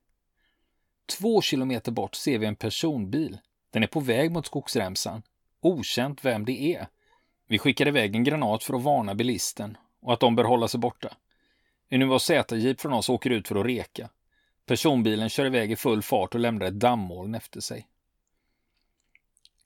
Två 1.18 1.42
kilometer 1.42 1.92
bort 1.92 2.14
ser 2.14 2.38
vi 2.38 2.46
en 2.46 2.56
personbil. 2.56 3.38
Den 3.70 3.82
är 3.82 3.86
på 3.86 4.00
väg 4.00 4.30
mot 4.30 4.46
skogsremsan. 4.46 5.22
Okänt 5.60 6.24
vem 6.24 6.44
det 6.44 6.74
är. 6.74 6.86
Vi 7.46 7.58
skickar 7.58 7.88
iväg 7.88 8.16
en 8.16 8.24
granat 8.24 8.64
för 8.64 8.74
att 8.74 8.82
varna 8.82 9.14
bilisten 9.14 9.76
och 10.02 10.12
att 10.12 10.20
de 10.20 10.36
bör 10.36 10.44
hålla 10.44 10.68
sig 10.68 10.80
borta. 10.80 11.16
En 11.88 12.02
UAZ-jeep 12.02 12.80
från 12.80 12.92
oss 12.92 13.08
åker 13.08 13.30
ut 13.30 13.48
för 13.48 13.56
att 13.56 13.66
reka. 13.66 14.08
Personbilen 14.70 15.28
kör 15.28 15.46
iväg 15.46 15.72
i 15.72 15.76
full 15.76 16.02
fart 16.02 16.34
och 16.34 16.40
lämnar 16.40 16.66
ett 16.66 16.80
dammoln 16.80 17.34
efter 17.34 17.60
sig. 17.60 17.86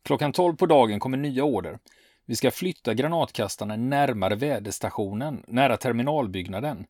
Klockan 0.03 0.33
12 0.33 0.57
på 0.57 0.67
dagen 0.67 1.01
kommer 1.01 1.19
nya 1.19 1.45
order. 1.45 1.79
Vi 2.25 2.37
ska 2.37 2.51
flytta 2.51 2.95
granatkastarna 2.95 3.77
närmare 3.77 4.35
väderstationen, 4.35 5.45
nära 5.49 5.77
terminalbyggnaden. 5.77 6.87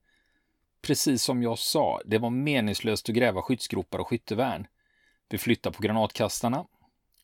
Precis 0.82 1.22
som 1.22 1.42
jag 1.42 1.58
sa, 1.58 2.00
det 2.04 2.18
var 2.18 2.30
meningslöst 2.30 3.08
att 3.08 3.14
gräva 3.14 3.42
skyddsgropar 3.42 3.98
och 3.98 4.08
skyttevärn. 4.08 4.66
Vi 5.28 5.38
flyttar 5.38 5.70
på 5.70 5.82
granatkastarna. 5.82 6.64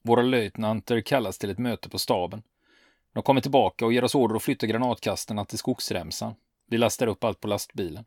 Våra 0.03 0.23
löjtnanter 0.23 1.01
kallas 1.01 1.39
till 1.39 1.51
ett 1.51 1.59
möte 1.59 1.89
på 1.89 1.99
staben. 1.99 2.43
De 3.13 3.23
kommer 3.23 3.41
tillbaka 3.41 3.87
och 3.87 3.93
ger 3.93 4.05
oss 4.05 4.15
order 4.15 4.37
att 4.37 4.43
flytta 4.43 4.67
granatkastarna 4.67 5.45
till 5.45 5.59
skogsremsan. 5.59 6.35
Vi 6.67 6.79
lastar 6.79 7.07
upp 7.07 7.25
allt 7.25 7.41
på 7.41 7.49
lastbilen. 7.49 8.05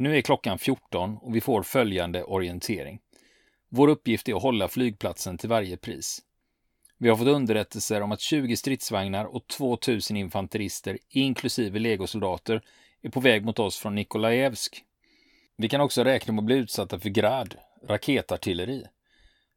Nu 0.00 0.16
är 0.16 0.20
klockan 0.22 0.58
14 0.58 1.16
och 1.16 1.36
vi 1.36 1.40
får 1.40 1.62
följande 1.62 2.22
orientering. 2.22 3.00
Vår 3.68 3.88
uppgift 3.88 4.28
är 4.28 4.34
att 4.34 4.42
hålla 4.42 4.68
flygplatsen 4.68 5.38
till 5.38 5.48
varje 5.48 5.76
pris. 5.76 6.22
Vi 6.98 7.08
har 7.08 7.16
fått 7.16 7.26
underrättelser 7.26 8.00
om 8.00 8.12
att 8.12 8.20
20 8.20 8.56
stridsvagnar 8.56 9.24
och 9.24 9.46
2000 9.46 10.16
infanterister, 10.16 10.98
inklusive 11.08 11.78
legosoldater, 11.78 12.62
är 13.02 13.10
på 13.10 13.20
väg 13.20 13.44
mot 13.44 13.58
oss 13.58 13.78
från 13.78 13.94
Nikolajevsk. 13.94 14.82
Vi 15.56 15.68
kan 15.68 15.80
också 15.80 16.04
räkna 16.04 16.32
med 16.32 16.42
att 16.42 16.46
bli 16.46 16.56
utsatta 16.56 16.98
för 16.98 17.08
grad, 17.08 17.54
raketartilleri. 17.88 18.84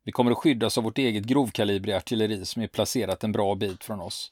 Vi 0.03 0.12
kommer 0.12 0.31
att 0.31 0.38
skyddas 0.38 0.77
av 0.77 0.83
vårt 0.83 0.98
eget 0.98 1.24
grovkalibriga 1.24 1.98
artilleri 1.98 2.45
som 2.45 2.62
är 2.62 2.67
placerat 2.67 3.24
en 3.24 3.31
bra 3.31 3.55
bit 3.55 3.83
från 3.83 4.01
oss. 4.01 4.31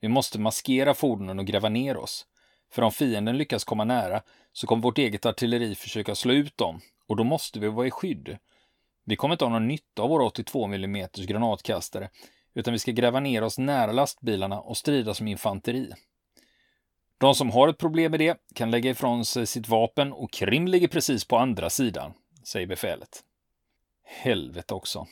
Vi 0.00 0.08
måste 0.08 0.40
maskera 0.40 0.94
fordonen 0.94 1.38
och 1.38 1.46
gräva 1.46 1.68
ner 1.68 1.96
oss. 1.96 2.26
För 2.72 2.82
om 2.82 2.92
fienden 2.92 3.38
lyckas 3.38 3.64
komma 3.64 3.84
nära 3.84 4.22
så 4.52 4.66
kommer 4.66 4.82
vårt 4.82 4.98
eget 4.98 5.26
artilleri 5.26 5.74
försöka 5.74 6.14
slå 6.14 6.32
ut 6.32 6.56
dem 6.56 6.80
och 7.08 7.16
då 7.16 7.24
måste 7.24 7.60
vi 7.60 7.68
vara 7.68 7.86
i 7.86 7.90
skydd. 7.90 8.38
Vi 9.04 9.16
kommer 9.16 9.34
inte 9.34 9.44
ha 9.44 9.52
någon 9.52 9.68
nytta 9.68 10.02
av 10.02 10.08
våra 10.08 10.24
82 10.24 10.64
mm 10.64 11.08
granatkastare 11.14 12.10
utan 12.54 12.72
vi 12.72 12.78
ska 12.78 12.92
gräva 12.92 13.20
ner 13.20 13.42
oss 13.42 13.58
nära 13.58 13.92
lastbilarna 13.92 14.60
och 14.60 14.76
strida 14.76 15.14
som 15.14 15.28
infanteri. 15.28 15.92
De 17.18 17.34
som 17.34 17.50
har 17.50 17.68
ett 17.68 17.78
problem 17.78 18.10
med 18.10 18.20
det 18.20 18.38
kan 18.54 18.70
lägga 18.70 18.90
ifrån 18.90 19.24
sig 19.24 19.46
sitt 19.46 19.68
vapen 19.68 20.12
och 20.12 20.32
Krim 20.32 20.68
ligger 20.68 20.88
precis 20.88 21.24
på 21.24 21.38
andra 21.38 21.70
sidan, 21.70 22.12
säger 22.44 22.66
befälet. 22.66 23.22
Helvete 24.04 24.74
också. 24.74 25.06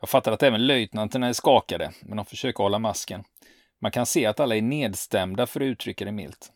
Jag 0.00 0.08
fattar 0.08 0.32
att 0.32 0.42
även 0.42 0.66
löjtnanterna 0.66 1.28
är 1.28 1.32
skakade, 1.32 1.92
men 2.02 2.16
de 2.16 2.26
försöker 2.26 2.62
hålla 2.62 2.78
masken. 2.78 3.24
Man 3.80 3.92
kan 3.92 4.06
se 4.06 4.26
att 4.26 4.40
alla 4.40 4.56
är 4.56 4.62
nedstämda 4.62 5.46
för 5.46 5.60
att 5.60 5.64
uttrycka 5.64 6.04
det 6.04 6.12
milt. 6.12 6.52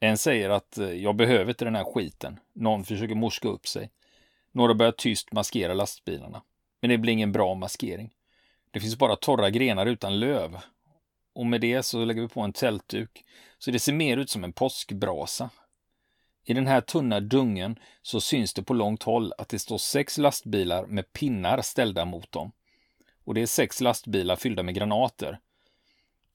En 0.00 0.18
säger 0.18 0.50
att 0.50 0.78
eh, 0.78 0.90
jag 0.92 1.16
behöver 1.16 1.48
inte 1.48 1.64
den 1.64 1.76
här 1.76 1.84
skiten. 1.84 2.40
Någon 2.52 2.84
försöker 2.84 3.14
morska 3.14 3.48
upp 3.48 3.68
sig. 3.68 3.90
Några 4.52 4.74
börjar 4.74 4.92
tyst 4.92 5.32
maskera 5.32 5.74
lastbilarna. 5.74 6.42
Men 6.80 6.90
det 6.90 6.98
blir 6.98 7.12
ingen 7.12 7.32
bra 7.32 7.54
maskering. 7.54 8.10
Det 8.70 8.80
finns 8.80 8.98
bara 8.98 9.16
torra 9.16 9.50
grenar 9.50 9.86
utan 9.86 10.20
löv. 10.20 10.58
Och 11.32 11.46
med 11.46 11.60
det 11.60 11.82
så 11.82 12.04
lägger 12.04 12.22
vi 12.22 12.28
på 12.28 12.40
en 12.40 12.52
tältduk. 12.52 13.24
Så 13.58 13.70
det 13.70 13.78
ser 13.78 13.92
mer 13.92 14.16
ut 14.16 14.30
som 14.30 14.44
en 14.44 14.52
påskbrasa. 14.52 15.50
I 16.44 16.54
den 16.54 16.66
här 16.66 16.80
tunna 16.80 17.20
dungen 17.20 17.78
så 18.02 18.20
syns 18.20 18.54
det 18.54 18.62
på 18.62 18.74
långt 18.74 19.02
håll 19.02 19.32
att 19.38 19.48
det 19.48 19.58
står 19.58 19.78
sex 19.78 20.18
lastbilar 20.18 20.86
med 20.86 21.12
pinnar 21.12 21.62
ställda 21.62 22.04
mot 22.04 22.32
dem. 22.32 22.52
Och 23.24 23.34
det 23.34 23.42
är 23.42 23.46
sex 23.46 23.80
lastbilar 23.80 24.36
fyllda 24.36 24.62
med 24.62 24.74
granater. 24.74 25.38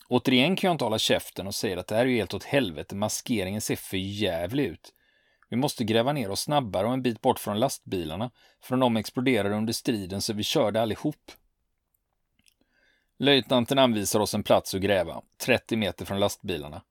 Återigen 0.09 0.55
kan 0.55 0.67
jag 0.67 0.73
inte 0.73 0.83
hålla 0.83 0.99
käften 0.99 1.47
och 1.47 1.55
säga 1.55 1.79
att 1.79 1.87
det 1.87 1.95
här 1.95 2.05
är 2.05 2.09
ju 2.09 2.17
helt 2.17 2.33
åt 2.33 2.43
helvete, 2.43 2.95
maskeringen 2.95 3.61
ser 3.61 3.75
för 3.75 3.97
jävlig 3.97 4.65
ut. 4.65 4.93
Vi 5.49 5.57
måste 5.57 5.83
gräva 5.83 6.13
ner 6.13 6.31
oss 6.31 6.41
snabbare 6.41 6.87
och 6.87 6.93
en 6.93 7.01
bit 7.01 7.21
bort 7.21 7.39
från 7.39 7.59
lastbilarna, 7.59 8.31
för 8.63 8.77
de 8.77 8.97
exploderade 8.97 9.55
under 9.55 9.73
striden 9.73 10.21
så 10.21 10.33
vi 10.33 10.43
körde 10.43 10.81
allihop. 10.81 11.31
Löjtnanten 13.19 13.79
anvisar 13.79 14.19
oss 14.19 14.33
en 14.33 14.43
plats 14.43 14.75
att 14.75 14.81
gräva, 14.81 15.21
30 15.37 15.75
meter 15.75 16.05
från 16.05 16.19
lastbilarna. 16.19 16.81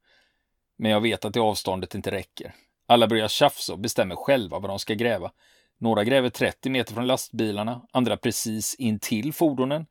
Men 0.76 0.90
jag 0.90 1.00
vet 1.00 1.25
att 1.25 1.35
det 1.35 1.40
avståndet 1.40 1.94
inte 1.94 2.11
räcker. 2.11 2.54
Alla 2.87 3.06
börjar 3.06 3.28
tjafsa 3.28 3.73
och 3.73 3.78
bestämmer 3.78 4.16
själva 4.16 4.59
vad 4.59 4.71
de 4.71 4.78
ska 4.78 4.94
gräva. 4.94 5.33
Några 5.78 6.04
gräver 6.04 6.30
30 6.30 6.71
meter 6.71 6.94
från 6.94 7.06
lastbilarna, 7.06 7.87
andra 7.92 8.16
precis 8.16 8.75
intill 8.75 9.33
fordonen. 9.33 9.87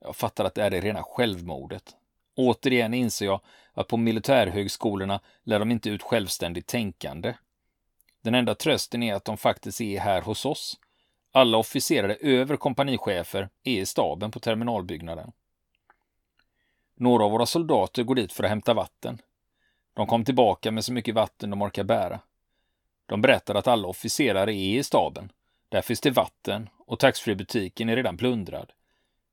Jag 0.00 0.16
fattar 0.16 0.44
att 0.44 0.54
det 0.54 0.62
är 0.62 0.70
rena 0.70 1.02
självmordet. 1.02 1.96
Återigen 2.34 2.94
inser 2.94 3.26
jag 3.26 3.40
att 3.72 3.88
på 3.88 3.96
militärhögskolorna 3.96 5.20
lär 5.42 5.58
de 5.58 5.70
inte 5.70 5.90
ut 5.90 6.02
självständigt 6.02 6.66
tänkande. 6.66 7.34
Den 8.22 8.34
enda 8.34 8.54
trösten 8.54 9.02
är 9.02 9.14
att 9.14 9.24
de 9.24 9.36
faktiskt 9.36 9.80
är 9.80 10.00
här 10.00 10.22
hos 10.22 10.44
oss. 10.44 10.78
Alla 11.32 11.58
officerare 11.58 12.14
över 12.14 12.56
kompanichefer 12.56 13.48
är 13.64 13.80
i 13.80 13.86
staben 13.86 14.30
på 14.30 14.40
terminalbyggnaden. 14.40 15.32
Några 16.96 17.24
av 17.24 17.30
våra 17.30 17.46
soldater 17.46 18.02
går 18.02 18.14
dit 18.14 18.32
för 18.32 18.44
att 18.44 18.50
hämta 18.50 18.74
vatten. 18.74 19.18
De 19.94 20.06
kom 20.06 20.24
tillbaka 20.24 20.70
med 20.70 20.84
så 20.84 20.92
mycket 20.92 21.14
vatten 21.14 21.50
de 21.50 21.62
orkar 21.62 21.84
bära. 21.84 22.20
De 23.06 23.22
berättar 23.22 23.54
att 23.54 23.66
alla 23.66 23.88
officerare 23.88 24.54
är 24.54 24.78
i 24.78 24.82
staben. 24.82 25.32
Där 25.68 25.82
finns 25.82 26.00
det 26.00 26.10
vatten 26.10 26.68
och 26.78 26.98
taxfreebutiken 26.98 27.88
är 27.88 27.96
redan 27.96 28.16
plundrad. 28.16 28.72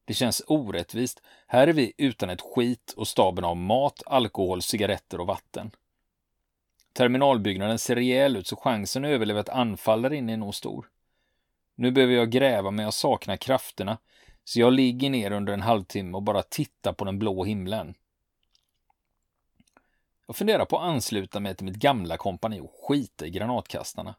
Det 0.06 0.14
känns 0.14 0.44
orättvist. 0.48 1.22
Här 1.48 1.68
är 1.68 1.74
vi 1.74 1.94
utan 1.98 2.30
ett 2.30 2.42
skit 2.42 2.94
och 2.98 3.08
staben 3.08 3.44
har 3.44 3.56
mat, 3.56 4.04
alkohol, 4.06 4.62
cigaretter 4.62 5.20
och 5.20 5.28
vatten. 5.28 5.72
Terminalbyggnaden 6.94 7.80
ser 7.80 7.96
rejäl 7.96 8.38
ut 8.38 8.48
så 8.48 8.56
chansen 8.56 9.06
att 9.06 9.10
överleva 9.10 9.40
ett 9.40 9.50
anfall 9.50 10.02
där 10.02 10.14
inne 10.14 10.34
är 10.34 10.38
nog 10.38 10.56
stor. 10.56 10.90
Nu 11.76 11.92
behöver 11.92 12.14
jag 12.14 12.32
gräva 12.32 12.72
men 12.72 12.86
jag 12.86 12.94
saknar 12.94 13.38
krafterna 13.38 13.98
så 14.44 14.60
jag 14.60 14.74
ligger 14.74 15.10
ner 15.10 15.32
under 15.32 15.54
en 15.54 15.62
halvtimme 15.62 16.16
och 16.16 16.24
bara 16.24 16.42
tittar 16.42 16.94
på 16.94 17.06
den 17.06 17.20
blå 17.20 17.44
himlen. 17.44 17.94
Jag 20.28 20.36
funderar 20.36 20.66
på 20.66 20.78
att 20.78 20.84
ansluta 20.84 21.40
mig 21.40 21.56
till 21.56 21.66
mitt 21.66 21.76
gamla 21.76 22.18
kompani 22.18 22.60
och 22.60 22.72
skita 22.88 23.26
i 23.26 23.30
granatkastarna. 23.30 24.16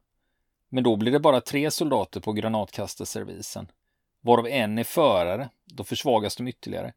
Men 0.69 0.85
då 0.85 0.97
blir 0.97 1.13
det 1.13 1.21
bara 1.21 1.41
tre 1.41 1.71
soldater 1.71 2.21
på 2.21 2.33
granatkastarservisen, 2.33 3.67
varav 4.23 4.47
en 4.47 4.79
är 4.79 4.85
förare, 4.85 5.49
då 5.65 5.85
försvagas 5.85 6.37
de 6.37 6.49
ytterligare. 6.49 6.93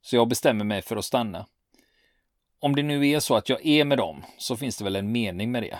Så 0.00 0.16
jag 0.16 0.28
bestämmer 0.28 0.64
mig 0.64 0.82
för 0.82 0.96
att 0.96 1.04
stanna. 1.04 1.46
Om 2.60 2.76
det 2.76 2.82
nu 2.82 3.08
är 3.08 3.20
så 3.20 3.36
att 3.36 3.48
jag 3.48 3.66
är 3.66 3.84
med 3.84 3.98
dem, 3.98 4.24
så 4.38 4.56
finns 4.56 4.76
det 4.76 4.84
väl 4.84 4.96
en 4.96 5.12
mening 5.12 5.52
med 5.52 5.62
det. 5.62 5.78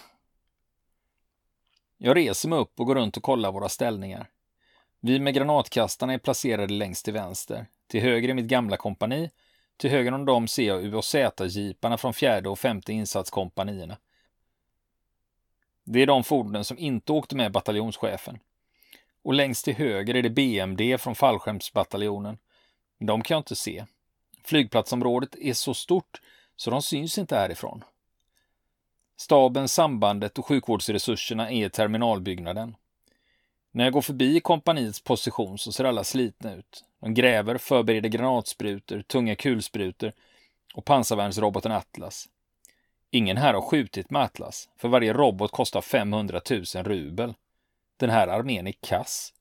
Jag 1.96 2.16
reser 2.16 2.48
mig 2.48 2.58
upp 2.58 2.80
och 2.80 2.86
går 2.86 2.94
runt 2.94 3.16
och 3.16 3.22
kollar 3.22 3.52
våra 3.52 3.68
ställningar. 3.68 4.30
Vi 5.00 5.20
med 5.20 5.34
granatkastarna 5.34 6.12
är 6.12 6.18
placerade 6.18 6.74
längst 6.74 7.04
till 7.04 7.14
vänster. 7.14 7.66
Till 7.86 8.00
höger 8.00 8.28
är 8.28 8.34
mitt 8.34 8.46
gamla 8.46 8.76
kompani. 8.76 9.30
Till 9.76 9.90
höger 9.90 10.12
om 10.12 10.24
dem 10.24 10.48
ser 10.48 10.66
jag 10.66 10.84
UAZ-jeeparna 10.84 11.96
från 11.96 12.14
fjärde 12.14 12.48
och 12.48 12.58
femte 12.58 12.92
insatskompanierna. 12.92 13.96
Det 15.84 16.02
är 16.02 16.06
de 16.06 16.24
fordonen 16.24 16.64
som 16.64 16.78
inte 16.78 17.12
åkte 17.12 17.36
med 17.36 17.52
bataljonschefen. 17.52 18.38
Och 19.22 19.34
längst 19.34 19.64
till 19.64 19.74
höger 19.74 20.16
är 20.16 20.22
det 20.22 20.30
BMD 20.30 21.00
från 21.00 21.14
fallskärmsbataljonen. 21.14 22.38
De 22.98 23.22
kan 23.22 23.34
jag 23.34 23.40
inte 23.40 23.56
se. 23.56 23.84
Flygplatsområdet 24.44 25.36
är 25.38 25.52
så 25.52 25.74
stort 25.74 26.20
så 26.56 26.70
de 26.70 26.82
syns 26.82 27.18
inte 27.18 27.36
härifrån. 27.36 27.84
Staben, 29.16 29.68
sambandet 29.68 30.38
och 30.38 30.46
sjukvårdsresurserna 30.46 31.50
är 31.50 31.68
terminalbyggnaden. 31.68 32.76
När 33.70 33.84
jag 33.84 33.92
går 33.92 34.02
förbi 34.02 34.40
kompaniets 34.40 35.00
position 35.00 35.58
så 35.58 35.72
ser 35.72 35.84
alla 35.84 36.04
slitna 36.04 36.54
ut. 36.54 36.84
De 37.00 37.14
gräver, 37.14 37.58
förbereder 37.58 38.08
granatsprutor, 38.08 39.02
tunga 39.02 39.34
kulsprutor 39.34 40.12
och 40.74 40.84
pansarvärnsroboten 40.84 41.72
Atlas. 41.72 42.28
Ingen 43.10 43.36
här 43.36 43.54
har 43.54 43.60
skjutit 43.60 44.10
med 44.10 44.22
Atlas, 44.22 44.68
för 44.76 44.88
varje 44.88 45.12
robot 45.12 45.50
kostar 45.50 45.80
500 45.80 46.40
000 46.50 46.64
rubel. 46.84 47.34
Den 47.98 48.10
här 48.10 48.28
armén 48.28 48.66
är 48.66 48.72
kass. 48.72 49.32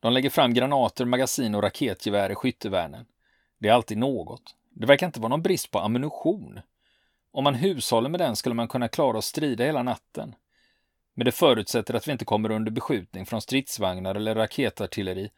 De 0.00 0.12
lägger 0.12 0.30
fram 0.30 0.54
granater, 0.54 1.04
magasin 1.04 1.54
och 1.54 1.62
raketgevär 1.62 2.30
i 2.30 2.34
skyttevärnen. 2.34 3.06
Det 3.58 3.68
är 3.68 3.72
alltid 3.72 3.98
något. 3.98 4.56
Det 4.70 4.86
verkar 4.86 5.06
inte 5.06 5.20
vara 5.20 5.28
någon 5.28 5.42
brist 5.42 5.70
på 5.70 5.78
ammunition. 5.78 6.60
Om 7.32 7.44
man 7.44 7.54
hushåller 7.54 8.08
med 8.08 8.20
den 8.20 8.36
skulle 8.36 8.54
man 8.54 8.68
kunna 8.68 8.88
klara 8.88 9.18
att 9.18 9.24
strida 9.24 9.64
hela 9.64 9.82
natten. 9.82 10.34
Men 11.14 11.24
det 11.24 11.32
förutsätter 11.32 11.94
att 11.94 12.08
vi 12.08 12.12
inte 12.12 12.24
kommer 12.24 12.50
under 12.50 12.70
beskjutning 12.70 13.26
från 13.26 13.42
stridsvagnar 13.42 14.14
eller 14.14 14.34
raketartilleri 14.34 15.30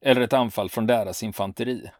eller 0.00 0.20
ett 0.20 0.32
anfall 0.32 0.70
från 0.70 0.86
deras 0.86 1.22
infanteri. 1.22 1.90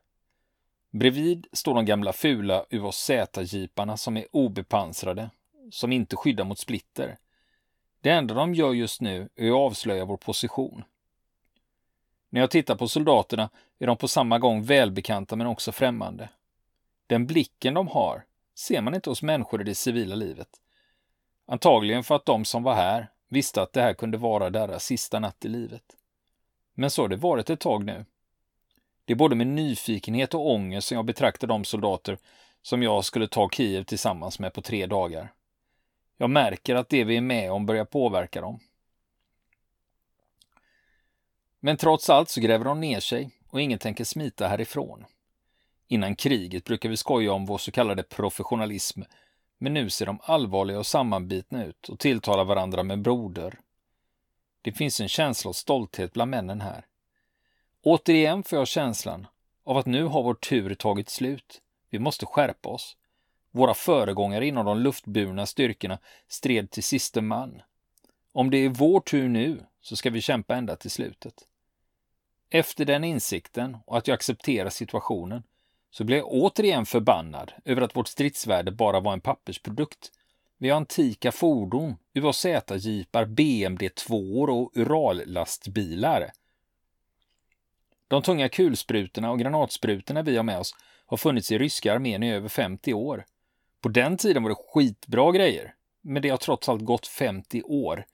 Bredvid 0.91 1.47
står 1.53 1.75
de 1.75 1.85
gamla 1.85 2.13
fula 2.13 2.65
UAZ-jeeparna 2.71 3.97
som 3.97 4.17
är 4.17 4.27
obepansrade, 4.33 5.31
som 5.71 5.93
inte 5.93 6.17
skyddar 6.17 6.45
mot 6.45 6.59
splitter. 6.59 7.17
Det 8.07 8.13
enda 8.13 8.35
de 8.35 8.55
gör 8.55 8.73
just 8.73 9.01
nu 9.01 9.29
är 9.37 9.49
att 9.49 9.55
avslöja 9.55 10.05
vår 10.05 10.17
position. 10.17 10.85
När 12.29 12.41
jag 12.41 12.51
tittar 12.51 12.77
på 12.77 12.89
soldaterna 12.89 13.51
är 13.79 13.87
de 13.87 13.97
på 13.97 14.09
samma 14.09 14.39
gång 14.39 14.63
välbekanta 14.63 15.37
men 15.37 15.47
också 15.47 15.73
främmande. 15.73 16.29
Den 17.07 17.27
blicken 17.27 17.75
de 17.75 17.89
har 17.89 18.25
ser 18.55 18.81
man 18.81 18.95
inte 18.95 19.11
hos 19.11 19.23
människor 19.23 19.61
i 19.61 19.65
det 19.65 19.75
civila 19.75 20.15
livet. 20.15 20.49
Antagligen 21.47 22.05
för 22.05 22.15
att 22.15 22.27
de 22.27 22.45
som 22.45 22.63
var 22.63 22.75
här 22.75 23.11
visste 23.29 23.63
att 23.63 23.73
det 23.73 23.83
här 23.83 23.95
kunde 23.95 24.19
vara 24.19 24.51
deras 24.51 24.85
sista 24.85 25.19
natt 25.21 25.45
i 25.45 25.49
livet. 25.49 25.97
Men 26.75 26.91
så 26.91 27.03
har 27.03 27.09
det 27.09 27.17
varit 27.17 27.51
ett 27.51 27.61
tag 27.61 27.85
nu. 27.85 28.05
Det 29.05 29.13
är 29.13 29.17
både 29.17 29.37
med 29.37 29.47
nyfikenhet 29.47 30.35
och 30.35 30.51
ångest 30.51 30.89
som 30.89 30.97
jag 30.97 31.05
betraktar 31.05 31.47
de 31.47 31.65
soldater 31.65 32.19
som 32.63 32.83
jag 32.83 33.05
skulle 33.05 33.29
ta 33.29 33.51
Kiev 33.51 33.85
tillsammans 33.85 34.39
med 34.39 34.53
på 34.53 34.63
tre 34.63 34.87
dagar. 34.87 35.33
Jag 36.17 36.31
märker 36.31 36.75
att 36.75 36.89
det 36.89 37.05
vi 37.05 37.17
är 37.17 37.21
med 37.21 37.53
om 37.53 37.67
börjar 37.67 37.85
påverka 37.85 38.41
dem. 38.41 38.61
Men 41.61 41.77
trots 41.77 42.11
allt 42.11 42.29
så 42.29 42.41
gräver 42.41 42.65
de 42.65 42.81
ner 42.81 43.01
sig 43.01 43.31
och 43.49 43.61
ingen 43.61 43.79
tänker 43.79 44.05
smita 44.05 44.49
härifrån. 44.49 45.05
Innan 45.89 46.17
kriget 46.17 46.65
brukar 46.65 46.89
vi 46.89 46.97
skoja 46.97 47.33
om 47.33 47.47
vår 47.47 47.59
så 47.59 47.73
kallade 47.73 48.03
professionalism, 48.03 49.03
men 49.59 49.75
nu 49.75 49.91
ser 49.91 50.07
de 50.07 50.19
allvarliga 50.23 50.79
och 50.79 50.87
sammanbitna 50.87 51.65
ut 51.65 51.89
och 51.89 51.99
tilltalar 51.99 52.45
varandra 52.45 52.83
med 52.83 53.03
broder. 53.03 53.59
Det 54.63 54.73
finns 54.73 55.01
en 55.01 55.09
känsla 55.09 55.49
av 55.49 55.53
stolthet 55.53 56.13
bland 56.13 56.31
männen 56.31 56.61
här. 56.61 56.87
Återigen 57.83 58.43
får 58.43 58.59
jag 58.59 58.69
känslan 58.69 59.27
av 59.65 59.77
att 59.77 59.87
nu 59.87 60.05
har 60.05 60.23
vår 60.23 60.35
tur 60.35 60.75
tagit 60.75 61.09
slut. 61.09 61.63
Vi 61.91 61.99
måste 61.99 62.27
skärpa 62.27 62.69
oss. 62.69 62.97
Våra 63.57 63.75
föregångare 63.75 64.47
inom 64.47 64.67
de 64.67 64.79
luftburna 64.79 65.47
styrkorna 65.47 65.99
stred 66.29 66.71
till 66.71 66.83
siste 66.83 67.21
man. 67.21 67.63
Om 68.33 68.51
det 68.51 68.59
är 68.59 68.69
vår 68.69 69.01
tur 69.01 69.29
nu 69.29 69.67
så 69.81 69.97
ska 69.97 70.11
vi 70.11 70.21
kämpa 70.21 70.57
ända 70.57 70.77
till 70.77 70.91
slutet. 70.91 71.35
Efter 72.51 72.85
den 72.85 73.05
insikten 73.05 73.77
och 73.87 73.99
att 73.99 74.09
jag 74.09 74.15
accepterar 74.15 74.71
situationen 74.71 75.43
så 75.91 76.05
blev 76.05 76.19
jag 76.19 76.29
återigen 76.29 76.87
förbannad 76.87 77.53
över 77.65 77.83
att 77.83 77.97
vårt 77.97 78.09
stridsvärde 78.09 78.71
bara 78.71 79.01
var 79.01 79.13
en 79.13 79.21
pappersprodukt. 79.21 80.13
Vi 80.59 80.69
har 80.69 80.77
antika 80.77 81.33
fordon, 81.33 81.97
UAZ-jeepar, 82.15 83.25
BMD-2 83.25 84.49
och 84.49 84.77
Urallastbilar. 84.77 86.31
De 88.09 88.23
tunga 88.23 88.49
kulsprutorna 88.49 89.31
och 89.31 89.39
granatsprutorna 89.39 90.23
vi 90.23 90.37
har 90.37 90.45
med 90.45 90.59
oss 90.59 90.75
har 91.07 91.17
funnits 91.17 91.53
i 91.53 91.59
ryska 91.59 91.95
armén 91.95 92.23
i 92.23 92.33
över 92.33 92.49
50 92.49 92.95
år. 92.95 93.25
På 93.87 93.91
den 93.91 94.17
tiden 94.17 94.43
var 94.43 94.51
det 94.51 94.57
skitbra 94.69 95.33
grejer, 95.33 95.75
men 96.03 96.23
det 96.23 96.29
har 96.29 96.37
trots 96.37 96.69
allt 96.69 96.85
gått 96.85 97.07
50 97.07 97.63
år. 97.63 98.07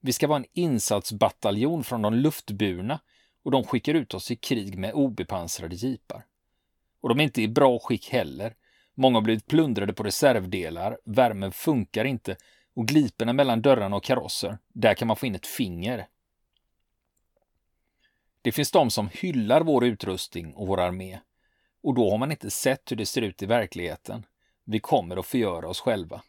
Vi 0.00 0.12
ska 0.12 0.26
vara 0.26 0.38
en 0.38 0.44
insatsbataljon 0.52 1.84
från 1.84 2.02
de 2.02 2.14
luftburna 2.14 3.00
och 3.44 3.50
de 3.50 3.64
skickar 3.64 3.94
ut 3.94 4.14
oss 4.14 4.30
i 4.30 4.36
krig 4.36 4.78
med 4.78 4.92
obepansrade 4.92 5.74
jeepar. 5.74 6.24
Och 7.00 7.08
de 7.08 7.20
är 7.20 7.24
inte 7.24 7.42
i 7.42 7.48
bra 7.48 7.78
skick 7.78 8.08
heller. 8.08 8.54
Många 8.94 9.16
har 9.16 9.22
blivit 9.22 9.46
plundrade 9.46 9.92
på 9.92 10.02
reservdelar, 10.02 10.98
värmen 11.04 11.52
funkar 11.52 12.04
inte 12.04 12.36
och 12.74 12.88
gliporna 12.88 13.32
mellan 13.32 13.62
dörrarna 13.62 13.96
och 13.96 14.04
karosser, 14.04 14.58
där 14.68 14.94
kan 14.94 15.08
man 15.08 15.16
få 15.16 15.26
in 15.26 15.34
ett 15.34 15.46
finger. 15.46 16.06
Det 18.42 18.52
finns 18.52 18.70
de 18.70 18.90
som 18.90 19.08
hyllar 19.12 19.60
vår 19.60 19.84
utrustning 19.84 20.54
och 20.54 20.66
vår 20.66 20.80
armé. 20.80 21.18
Och 21.82 21.94
då 21.94 22.10
har 22.10 22.18
man 22.18 22.30
inte 22.30 22.50
sett 22.50 22.92
hur 22.92 22.96
det 22.96 23.06
ser 23.06 23.22
ut 23.22 23.42
i 23.42 23.46
verkligheten. 23.46 24.24
Vi 24.70 24.80
kommer 24.80 25.16
att 25.16 25.26
förgöra 25.26 25.68
oss 25.68 25.80
själva. 25.80 26.22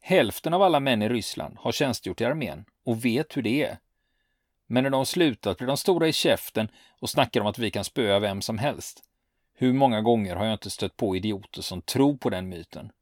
Hälften 0.00 0.54
av 0.54 0.62
alla 0.62 0.80
män 0.80 1.02
i 1.02 1.08
Ryssland 1.08 1.56
har 1.58 1.72
tjänstgjort 1.72 2.20
i 2.20 2.24
armén 2.24 2.64
och 2.84 3.04
vet 3.04 3.36
hur 3.36 3.42
det 3.42 3.64
är. 3.64 3.78
Men 4.66 4.84
när 4.84 4.90
de 4.90 5.06
slutat 5.06 5.58
blir 5.58 5.66
de 5.66 5.76
stora 5.76 6.08
i 6.08 6.12
käften 6.12 6.68
och 7.00 7.10
snackar 7.10 7.40
om 7.40 7.46
att 7.46 7.58
vi 7.58 7.70
kan 7.70 7.84
spöa 7.84 8.18
vem 8.18 8.42
som 8.42 8.58
helst. 8.58 9.02
Hur 9.54 9.72
många 9.72 10.00
gånger 10.00 10.36
har 10.36 10.44
jag 10.44 10.54
inte 10.54 10.70
stött 10.70 10.96
på 10.96 11.16
idioter 11.16 11.62
som 11.62 11.82
tror 11.82 12.16
på 12.16 12.30
den 12.30 12.48
myten? 12.48 12.92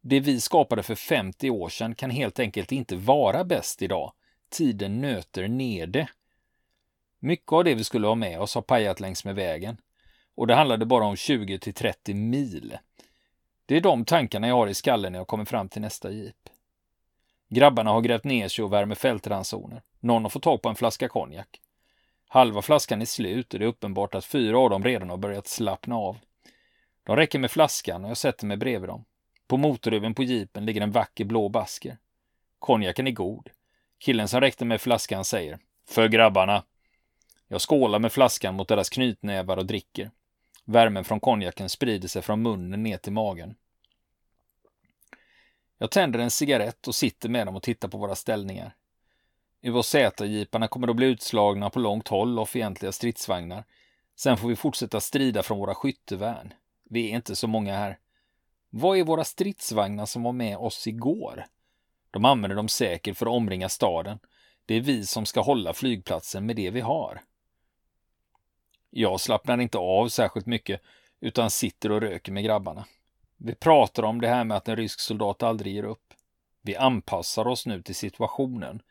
Det 0.00 0.20
vi 0.20 0.40
skapade 0.40 0.82
för 0.82 0.94
50 0.94 1.50
år 1.50 1.68
sedan 1.68 1.94
kan 1.94 2.10
helt 2.10 2.38
enkelt 2.38 2.72
inte 2.72 2.96
vara 2.96 3.44
bäst 3.44 3.82
idag. 3.82 4.12
Tiden 4.50 5.00
nöter 5.00 5.48
ner 5.48 5.86
det. 5.86 6.08
Mycket 7.18 7.52
av 7.52 7.64
det 7.64 7.74
vi 7.74 7.84
skulle 7.84 8.06
ha 8.06 8.14
med 8.14 8.40
oss 8.40 8.54
har 8.54 8.62
pajat 8.62 9.00
längs 9.00 9.24
med 9.24 9.34
vägen. 9.34 9.80
Och 10.34 10.46
det 10.46 10.54
handlade 10.54 10.86
bara 10.86 11.04
om 11.04 11.16
20 11.16 11.58
till 11.58 11.74
30 11.74 12.14
mil. 12.14 12.78
Det 13.68 13.76
är 13.76 13.80
de 13.80 14.04
tankarna 14.04 14.48
jag 14.48 14.54
har 14.54 14.66
i 14.66 14.74
skallen 14.74 15.12
när 15.12 15.18
jag 15.18 15.26
kommer 15.26 15.44
fram 15.44 15.68
till 15.68 15.82
nästa 15.82 16.10
jeep. 16.10 16.48
Grabbarna 17.48 17.90
har 17.90 18.00
grävt 18.00 18.24
ner 18.24 18.48
sig 18.48 18.64
och 18.64 18.72
värmer 18.72 18.94
fältransoner. 18.94 19.82
Någon 20.00 20.22
har 20.22 20.30
fått 20.30 20.42
tag 20.42 20.62
på 20.62 20.68
en 20.68 20.74
flaska 20.74 21.08
konjak. 21.08 21.60
Halva 22.28 22.62
flaskan 22.62 23.00
är 23.00 23.06
slut 23.06 23.52
och 23.52 23.58
det 23.58 23.64
är 23.64 23.68
uppenbart 23.68 24.14
att 24.14 24.24
fyra 24.24 24.58
av 24.58 24.70
dem 24.70 24.84
redan 24.84 25.10
har 25.10 25.16
börjat 25.16 25.46
slappna 25.46 25.96
av. 25.96 26.18
De 27.04 27.16
räcker 27.16 27.38
med 27.38 27.50
flaskan 27.50 28.04
och 28.04 28.10
jag 28.10 28.16
sätter 28.16 28.46
mig 28.46 28.56
bredvid 28.56 28.88
dem. 28.88 29.04
På 29.48 29.56
motorhuven 29.56 30.14
på 30.14 30.22
jeepen 30.22 30.66
ligger 30.66 30.80
en 30.80 30.92
vacker 30.92 31.24
blå 31.24 31.48
basker. 31.48 31.98
Konjaken 32.58 33.06
är 33.06 33.10
god. 33.10 33.48
Killen 33.98 34.28
som 34.28 34.40
räckte 34.40 34.64
med 34.64 34.80
flaskan 34.80 35.24
säger 35.24 35.58
För 35.88 36.08
grabbarna. 36.08 36.64
Jag 37.48 37.60
skålar 37.60 37.98
med 37.98 38.12
flaskan 38.12 38.54
mot 38.54 38.68
deras 38.68 38.90
knytnävar 38.90 39.56
och 39.56 39.66
dricker. 39.66 40.10
Värmen 40.70 41.04
från 41.04 41.20
konjaken 41.20 41.68
sprider 41.68 42.08
sig 42.08 42.22
från 42.22 42.42
munnen 42.42 42.82
ner 42.82 42.96
till 42.96 43.12
magen. 43.12 43.54
Jag 45.78 45.90
tänder 45.90 46.18
en 46.18 46.30
cigarett 46.30 46.88
och 46.88 46.94
sitter 46.94 47.28
med 47.28 47.46
dem 47.46 47.56
och 47.56 47.62
tittar 47.62 47.88
på 47.88 47.98
våra 47.98 48.14
ställningar. 48.14 48.74
UHZ-jeeparna 49.62 50.68
kommer 50.68 50.88
att 50.88 50.96
bli 50.96 51.06
utslagna 51.06 51.70
på 51.70 51.78
långt 51.78 52.08
håll 52.08 52.38
av 52.38 52.46
fientliga 52.46 52.92
stridsvagnar. 52.92 53.64
Sen 54.16 54.36
får 54.36 54.48
vi 54.48 54.56
fortsätta 54.56 55.00
strida 55.00 55.42
från 55.42 55.58
våra 55.58 55.74
skyttevärn. 55.74 56.54
Vi 56.84 57.10
är 57.10 57.16
inte 57.16 57.36
så 57.36 57.46
många 57.46 57.76
här. 57.76 57.98
Vad 58.70 58.98
är 58.98 59.04
våra 59.04 59.24
stridsvagnar 59.24 60.06
som 60.06 60.22
var 60.22 60.32
med 60.32 60.56
oss 60.56 60.86
igår? 60.86 61.46
De 62.10 62.24
använder 62.24 62.56
dem 62.56 62.68
säkert 62.68 63.16
för 63.16 63.26
att 63.26 63.32
omringa 63.32 63.68
staden. 63.68 64.18
Det 64.66 64.74
är 64.74 64.80
vi 64.80 65.06
som 65.06 65.26
ska 65.26 65.40
hålla 65.40 65.72
flygplatsen 65.72 66.46
med 66.46 66.56
det 66.56 66.70
vi 66.70 66.80
har. 66.80 67.20
Jag 68.90 69.20
slappnar 69.20 69.60
inte 69.60 69.78
av 69.78 70.08
särskilt 70.08 70.46
mycket 70.46 70.80
utan 71.20 71.50
sitter 71.50 71.92
och 71.92 72.00
röker 72.00 72.32
med 72.32 72.44
grabbarna. 72.44 72.84
Vi 73.36 73.54
pratar 73.54 74.02
om 74.02 74.20
det 74.20 74.28
här 74.28 74.44
med 74.44 74.56
att 74.56 74.68
en 74.68 74.76
rysk 74.76 75.00
soldat 75.00 75.42
aldrig 75.42 75.74
ger 75.74 75.84
upp. 75.84 76.14
Vi 76.62 76.76
anpassar 76.76 77.46
oss 77.46 77.66
nu 77.66 77.82
till 77.82 77.94
situationen. 77.94 78.82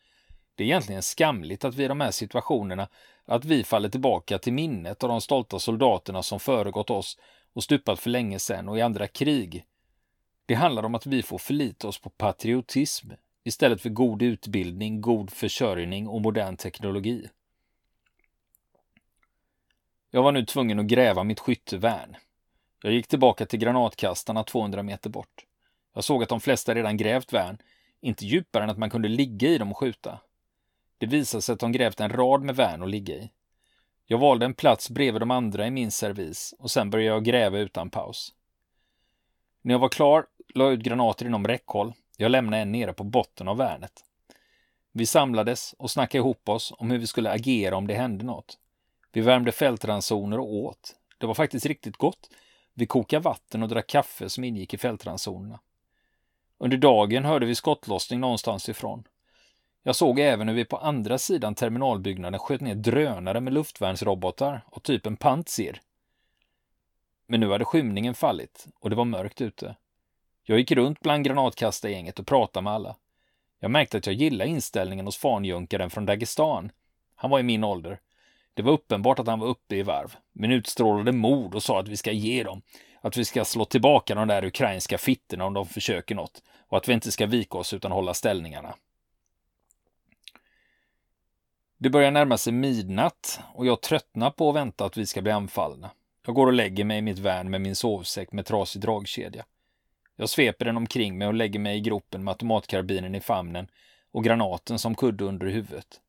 Det 0.56 0.64
är 0.64 0.68
egentligen 0.68 1.02
skamligt 1.02 1.66
att 1.66 1.76
vi 1.76 1.84
i 1.84 1.88
de 1.88 2.02
här 2.02 2.12
situationerna, 2.12 2.90
att 3.26 3.46
vi 3.46 3.64
faller 3.64 3.90
tillbaka 3.90 4.38
till 4.38 4.54
minnet 4.54 5.04
av 5.04 5.10
de 5.10 5.22
stolta 5.22 5.60
soldaterna 5.60 6.24
som 6.24 6.40
föregått 6.40 6.90
oss 6.90 7.18
och 7.54 7.64
stupat 7.64 8.00
för 8.00 8.10
länge 8.10 8.40
sedan 8.40 8.70
och 8.70 8.78
i 8.78 8.82
andra 8.82 9.08
krig. 9.08 9.66
Det 10.46 10.54
handlar 10.54 10.84
om 10.84 10.96
att 10.96 11.06
vi 11.06 11.24
får 11.24 11.38
förlita 11.38 11.88
oss 11.88 12.02
på 12.02 12.10
patriotism 12.10 13.12
istället 13.44 13.82
för 13.82 13.90
god 13.90 14.22
utbildning, 14.22 15.02
god 15.02 15.30
försörjning 15.30 16.08
och 16.08 16.22
modern 16.22 16.58
teknologi. 16.58 17.28
Jag 20.18 20.24
var 20.24 20.32
nu 20.32 20.46
tvungen 20.46 20.80
att 20.80 20.86
gräva 20.86 21.24
mitt 21.24 21.40
skyttevärn. 21.40 22.18
Jag 22.84 22.94
gick 22.94 23.08
tillbaka 23.08 23.46
till 23.46 23.60
granatkastarna 23.60 24.44
200 24.44 24.84
meter 24.84 25.10
bort. 25.10 25.46
Jag 25.94 26.04
såg 26.04 26.24
att 26.24 26.30
de 26.30 26.40
flesta 26.40 26.76
redan 26.76 26.98
grävt 26.98 27.34
värn, 27.34 27.58
inte 28.02 28.26
djupare 28.26 28.64
än 28.64 28.70
att 28.70 28.78
man 28.78 28.90
kunde 28.90 29.08
ligga 29.08 29.50
i 29.50 29.58
dem 29.58 29.72
och 29.72 29.78
skjuta. 29.78 30.20
Det 30.98 31.06
visade 31.06 31.42
sig 31.42 31.54
att 31.54 31.60
de 31.60 31.72
grävt 31.72 32.00
en 32.00 32.10
rad 32.10 32.42
med 32.42 32.56
värn 32.56 32.84
att 32.84 32.90
ligga 32.90 33.16
i. 33.16 33.32
Jag 34.06 34.18
valde 34.18 34.46
en 34.46 34.54
plats 34.54 34.90
bredvid 34.90 35.22
de 35.22 35.32
andra 35.32 35.68
i 35.68 35.72
min 35.72 35.92
servis 35.92 36.54
och 36.60 36.72
sen 36.72 36.90
började 36.90 37.16
jag 37.16 37.26
gräva 37.26 37.60
utan 37.60 37.90
paus. 37.90 38.34
När 39.62 39.74
jag 39.74 39.80
var 39.80 39.90
klar 39.90 40.26
la 40.54 40.64
jag 40.64 40.74
ut 40.74 40.84
granater 40.84 41.26
inom 41.26 41.48
räckhåll. 41.48 41.94
Jag 42.18 42.32
lämnade 42.32 42.62
en 42.62 42.72
nere 42.72 42.94
på 42.94 43.04
botten 43.04 43.48
av 43.48 43.58
värnet. 43.58 44.04
Vi 44.92 45.06
samlades 45.06 45.74
och 45.74 45.92
snackade 45.92 46.18
ihop 46.20 46.50
oss 46.50 46.74
om 46.78 46.92
hur 46.92 46.98
vi 46.98 47.08
skulle 47.08 47.32
agera 47.32 47.78
om 47.78 47.88
det 47.88 47.94
hände 47.94 48.26
något. 48.26 48.58
Vi 49.18 49.22
värmde 49.22 49.52
fältransoner 49.52 50.40
och 50.40 50.54
åt. 50.54 50.96
Det 51.18 51.26
var 51.26 51.34
faktiskt 51.34 51.66
riktigt 51.66 51.98
gott. 51.98 52.30
Vi 52.74 52.86
kokade 52.86 53.24
vatten 53.24 53.64
och 53.64 53.70
drack 53.70 53.88
kaffe 53.88 54.30
som 54.30 54.44
ingick 54.44 54.74
i 54.74 54.78
fältransonerna. 54.78 55.60
Under 56.58 56.78
dagen 56.78 57.26
hörde 57.26 57.46
vi 57.46 57.56
skottlossning 57.56 58.20
någonstans 58.20 58.70
ifrån. 58.70 59.04
Jag 59.84 59.96
såg 59.96 60.20
även 60.20 60.48
hur 60.48 60.56
vi 60.56 60.66
på 60.66 60.78
andra 60.78 61.18
sidan 61.18 61.56
terminalbyggnaden 61.56 62.40
sköt 62.40 62.62
ner 62.62 62.76
drönare 62.76 63.42
med 63.42 63.54
luftvärnsrobotar 63.54 64.66
och 64.66 64.84
typen 64.84 65.18
Pantsir. 65.18 65.82
Men 67.28 67.40
nu 67.40 67.52
hade 67.52 67.66
skymningen 67.66 68.14
fallit 68.14 68.68
och 68.80 68.90
det 68.90 68.96
var 68.96 69.06
mörkt 69.06 69.42
ute. 69.42 69.76
Jag 70.44 70.60
gick 70.60 70.72
runt 70.72 71.00
bland 71.00 71.26
granatkastargänget 71.26 72.20
och 72.20 72.28
pratade 72.28 72.64
med 72.64 72.74
alla. 72.74 72.96
Jag 73.60 73.72
märkte 73.72 73.98
att 73.98 74.06
jag 74.06 74.16
gillade 74.16 74.50
inställningen 74.50 75.06
hos 75.06 75.18
fanjunkaren 75.18 75.90
från 75.90 76.06
Dagestan. 76.06 76.72
Han 77.16 77.32
var 77.32 77.40
i 77.40 77.44
min 77.44 77.64
ålder. 77.64 78.00
Det 78.58 78.64
var 78.64 78.72
uppenbart 78.72 79.20
att 79.20 79.28
han 79.28 79.40
var 79.40 79.48
uppe 79.48 79.76
i 79.76 79.84
varv, 79.84 80.16
men 80.34 80.52
utstrålade 80.52 81.12
mod 81.12 81.56
och 81.56 81.64
sa 81.64 81.80
att 81.80 81.88
vi 81.88 81.98
ska 81.98 82.12
ge 82.12 82.44
dem, 82.44 82.62
att 83.02 83.18
vi 83.18 83.26
ska 83.26 83.46
slå 83.46 83.66
tillbaka 83.66 84.16
de 84.16 84.28
där 84.28 84.46
ukrainska 84.46 84.98
fittorna 84.98 85.46
om 85.46 85.54
de 85.54 85.66
försöker 85.66 86.16
något 86.16 86.44
och 86.68 86.78
att 86.78 86.88
vi 86.88 86.94
inte 86.94 87.12
ska 87.12 87.26
vika 87.26 87.58
oss 87.58 87.74
utan 87.74 87.92
hålla 87.92 88.14
ställningarna. 88.14 88.76
Det 91.78 91.90
börjar 91.90 92.12
närma 92.12 92.38
sig 92.38 92.54
midnatt 92.54 93.40
och 93.54 93.66
jag 93.66 93.82
tröttnar 93.82 94.32
på 94.32 94.50
att 94.50 94.56
vänta 94.56 94.86
att 94.86 94.98
vi 94.98 95.06
ska 95.06 95.22
bli 95.22 95.32
anfallna. 95.32 95.90
Jag 96.26 96.36
går 96.36 96.48
och 96.48 96.54
lägger 96.54 96.86
mig 96.86 96.98
i 96.98 97.02
mitt 97.02 97.20
värn 97.20 97.50
med 97.50 97.62
min 97.62 97.76
sovsäck 97.76 98.32
med 98.32 98.46
trasig 98.46 98.82
dragkedja. 98.82 99.46
Jag 100.16 100.30
sveper 100.30 100.66
den 100.66 100.78
omkring 100.78 101.18
mig 101.18 101.28
och 101.28 101.34
lägger 101.34 101.60
mig 101.60 101.78
i 101.78 101.82
gropen 101.82 102.24
med 102.24 102.32
automatkarbinen 102.32 103.16
i 103.16 103.20
famnen 103.20 103.68
och 104.12 104.24
granaten 104.24 104.80
som 104.80 104.96
kudde 104.96 105.24
under 105.24 105.48
huvudet. 105.48 106.02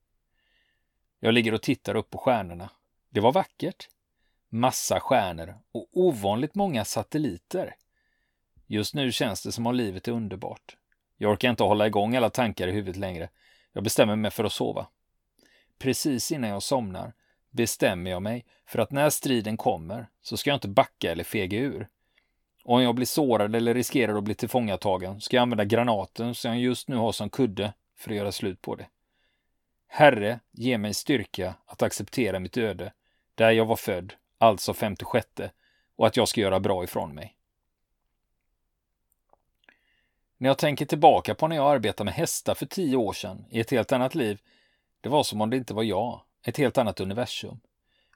Jag 1.20 1.34
ligger 1.34 1.54
och 1.54 1.62
tittar 1.62 1.94
upp 1.94 2.10
på 2.10 2.18
stjärnorna. 2.18 2.70
Det 3.10 3.20
var 3.20 3.32
vackert. 3.32 3.88
Massa 4.48 5.00
stjärnor 5.00 5.58
och 5.72 5.88
ovanligt 5.92 6.54
många 6.54 6.84
satelliter. 6.84 7.74
Just 8.66 8.94
nu 8.94 9.12
känns 9.12 9.42
det 9.42 9.52
som 9.52 9.66
om 9.66 9.74
livet 9.74 10.08
är 10.08 10.12
underbart. 10.12 10.76
Jag 11.16 11.32
orkar 11.32 11.50
inte 11.50 11.62
hålla 11.62 11.86
igång 11.86 12.16
alla 12.16 12.30
tankar 12.30 12.68
i 12.68 12.72
huvudet 12.72 12.96
längre. 12.96 13.28
Jag 13.72 13.84
bestämmer 13.84 14.16
mig 14.16 14.30
för 14.30 14.44
att 14.44 14.52
sova. 14.52 14.86
Precis 15.78 16.32
innan 16.32 16.50
jag 16.50 16.62
somnar 16.62 17.12
bestämmer 17.50 18.10
jag 18.10 18.22
mig 18.22 18.44
för 18.66 18.78
att 18.78 18.90
när 18.90 19.10
striden 19.10 19.56
kommer 19.56 20.08
så 20.22 20.36
ska 20.36 20.50
jag 20.50 20.56
inte 20.56 20.68
backa 20.68 21.12
eller 21.12 21.24
fega 21.24 21.58
ur. 21.58 21.88
Och 22.64 22.74
om 22.74 22.82
jag 22.82 22.94
blir 22.94 23.06
sårad 23.06 23.54
eller 23.54 23.74
riskerar 23.74 24.18
att 24.18 24.24
bli 24.24 24.34
tillfångatagen 24.34 25.20
ska 25.20 25.36
jag 25.36 25.42
använda 25.42 25.64
granaten 25.64 26.34
som 26.34 26.50
jag 26.50 26.60
just 26.60 26.88
nu 26.88 26.96
har 26.96 27.12
som 27.12 27.30
kudde 27.30 27.72
för 27.96 28.10
att 28.10 28.16
göra 28.16 28.32
slut 28.32 28.62
på 28.62 28.74
det. 28.74 28.86
Herre, 29.88 30.40
ge 30.52 30.78
mig 30.78 30.94
styrka 30.94 31.54
att 31.66 31.82
acceptera 31.82 32.38
mitt 32.38 32.56
öde, 32.56 32.92
där 33.34 33.50
jag 33.50 33.64
var 33.64 33.76
född, 33.76 34.14
alltså 34.38 34.74
56, 34.74 35.26
och 35.96 36.06
att 36.06 36.16
jag 36.16 36.28
ska 36.28 36.40
göra 36.40 36.60
bra 36.60 36.84
ifrån 36.84 37.14
mig. 37.14 37.36
När 40.36 40.48
jag 40.48 40.58
tänker 40.58 40.86
tillbaka 40.86 41.34
på 41.34 41.48
när 41.48 41.56
jag 41.56 41.74
arbetade 41.74 42.04
med 42.04 42.14
hästar 42.14 42.54
för 42.54 42.66
tio 42.66 42.96
år 42.96 43.12
sedan 43.12 43.44
i 43.50 43.60
ett 43.60 43.70
helt 43.70 43.92
annat 43.92 44.14
liv, 44.14 44.40
det 45.00 45.08
var 45.08 45.22
som 45.22 45.40
om 45.40 45.50
det 45.50 45.56
inte 45.56 45.74
var 45.74 45.82
jag, 45.82 46.20
ett 46.42 46.56
helt 46.56 46.78
annat 46.78 47.00
universum. 47.00 47.60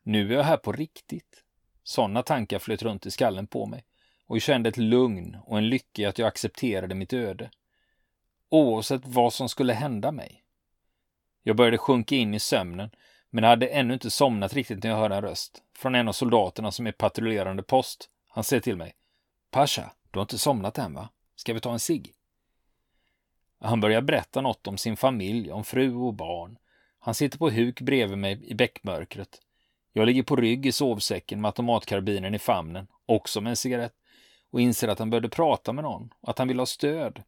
Nu 0.02 0.32
är 0.32 0.37
jag 0.37 0.44
här 0.44 0.56
på 0.56 0.72
riktigt. 0.72 1.44
Sådana 1.82 2.22
tankar 2.22 2.58
flöt 2.58 2.82
runt 2.82 3.06
i 3.06 3.11
skallen 3.11 3.46
på 3.46 3.66
mig 3.66 3.85
och 4.26 4.37
jag 4.37 4.42
kände 4.42 4.68
ett 4.68 4.76
lugn 4.76 5.37
och 5.46 5.58
en 5.58 5.68
lycka 5.68 6.02
i 6.02 6.06
att 6.06 6.18
jag 6.18 6.28
accepterade 6.28 6.94
mitt 6.94 7.12
öde. 7.12 7.50
Oavsett 8.48 9.02
vad 9.04 9.32
som 9.32 9.48
skulle 9.48 9.72
hända 9.72 10.12
mig. 10.12 10.41
Jag 11.42 11.57
började 11.57 11.78
sjunka 11.78 12.14
in 12.14 12.35
i 12.35 12.40
sömnen, 12.40 12.90
men 13.31 13.44
hade 13.44 13.66
ännu 13.66 13.94
inte 13.94 14.11
somnat 14.11 14.55
riktigt 14.55 14.83
när 14.83 14.90
jag 14.90 14.96
hörde 14.96 15.14
en 15.14 15.22
röst 15.22 15.62
från 15.76 15.94
en 15.94 16.09
av 16.09 16.12
soldaterna 16.12 16.70
som 16.70 16.87
är 16.87 16.92
patrullerande 16.92 17.62
post. 17.62 18.09
Han 18.28 18.44
säger 18.44 18.61
till 18.61 18.76
mig. 18.76 18.94
Pasha, 19.50 19.92
du 20.11 20.18
har 20.18 20.22
inte 20.22 20.38
somnat 20.38 20.78
än 20.78 20.94
va? 20.94 21.09
Ska 21.37 21.55
vi 21.55 21.61
ta 21.61 21.72
en 21.72 21.78
cigg? 21.78 22.14
Han 23.61 23.81
börjar 23.81 24.02
berätta 24.02 24.40
något 24.40 24.66
om 24.66 24.78
sin 24.78 24.96
familj, 24.96 25.52
om 25.52 25.64
fru 25.64 25.94
och 25.94 26.14
barn. 26.14 26.59
Han 26.98 27.14
sitter 27.14 27.38
på 27.38 27.50
huk 27.50 27.81
bredvid 27.81 28.18
mig 28.18 28.44
i 28.50 28.55
bäckmörkret. 28.55 29.40
Jag 29.92 30.07
ligger 30.07 30.22
på 30.22 30.37
rygg 30.37 30.66
i 30.66 30.72
sovsäcken 30.72 31.40
med 31.40 31.48
automatkarbinen 31.48 32.35
i 32.35 32.38
famnen, 32.38 32.87
också 33.07 33.40
med 33.40 33.50
en 33.50 33.57
cigarett, 33.57 33.94
och 34.50 34.61
inser 34.61 34.88
att 34.88 34.98
han 34.98 35.11
började 35.11 35.28
prata 35.28 35.72
med 35.72 35.85
någon 35.85 36.11
och 36.20 36.28
att 36.28 36.38
han 36.38 36.48
vill 36.48 36.59
ha 36.59 36.66
stöd. 36.66 37.22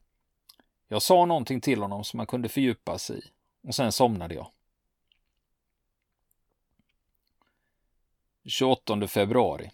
Jag 0.89 1.03
sa 1.03 1.25
någonting 1.25 1.61
till 1.61 1.83
honom 1.83 2.05
som 2.05 2.19
han 2.19 2.27
kunde 2.27 2.49
fördjupa 2.49 2.99
sig 2.99 3.19
i 3.19 3.23
och 3.65 3.75
sen 3.75 3.93
somnade 3.93 4.35
jag. 4.35 4.51
28 8.45 9.07
februari. 9.07 9.71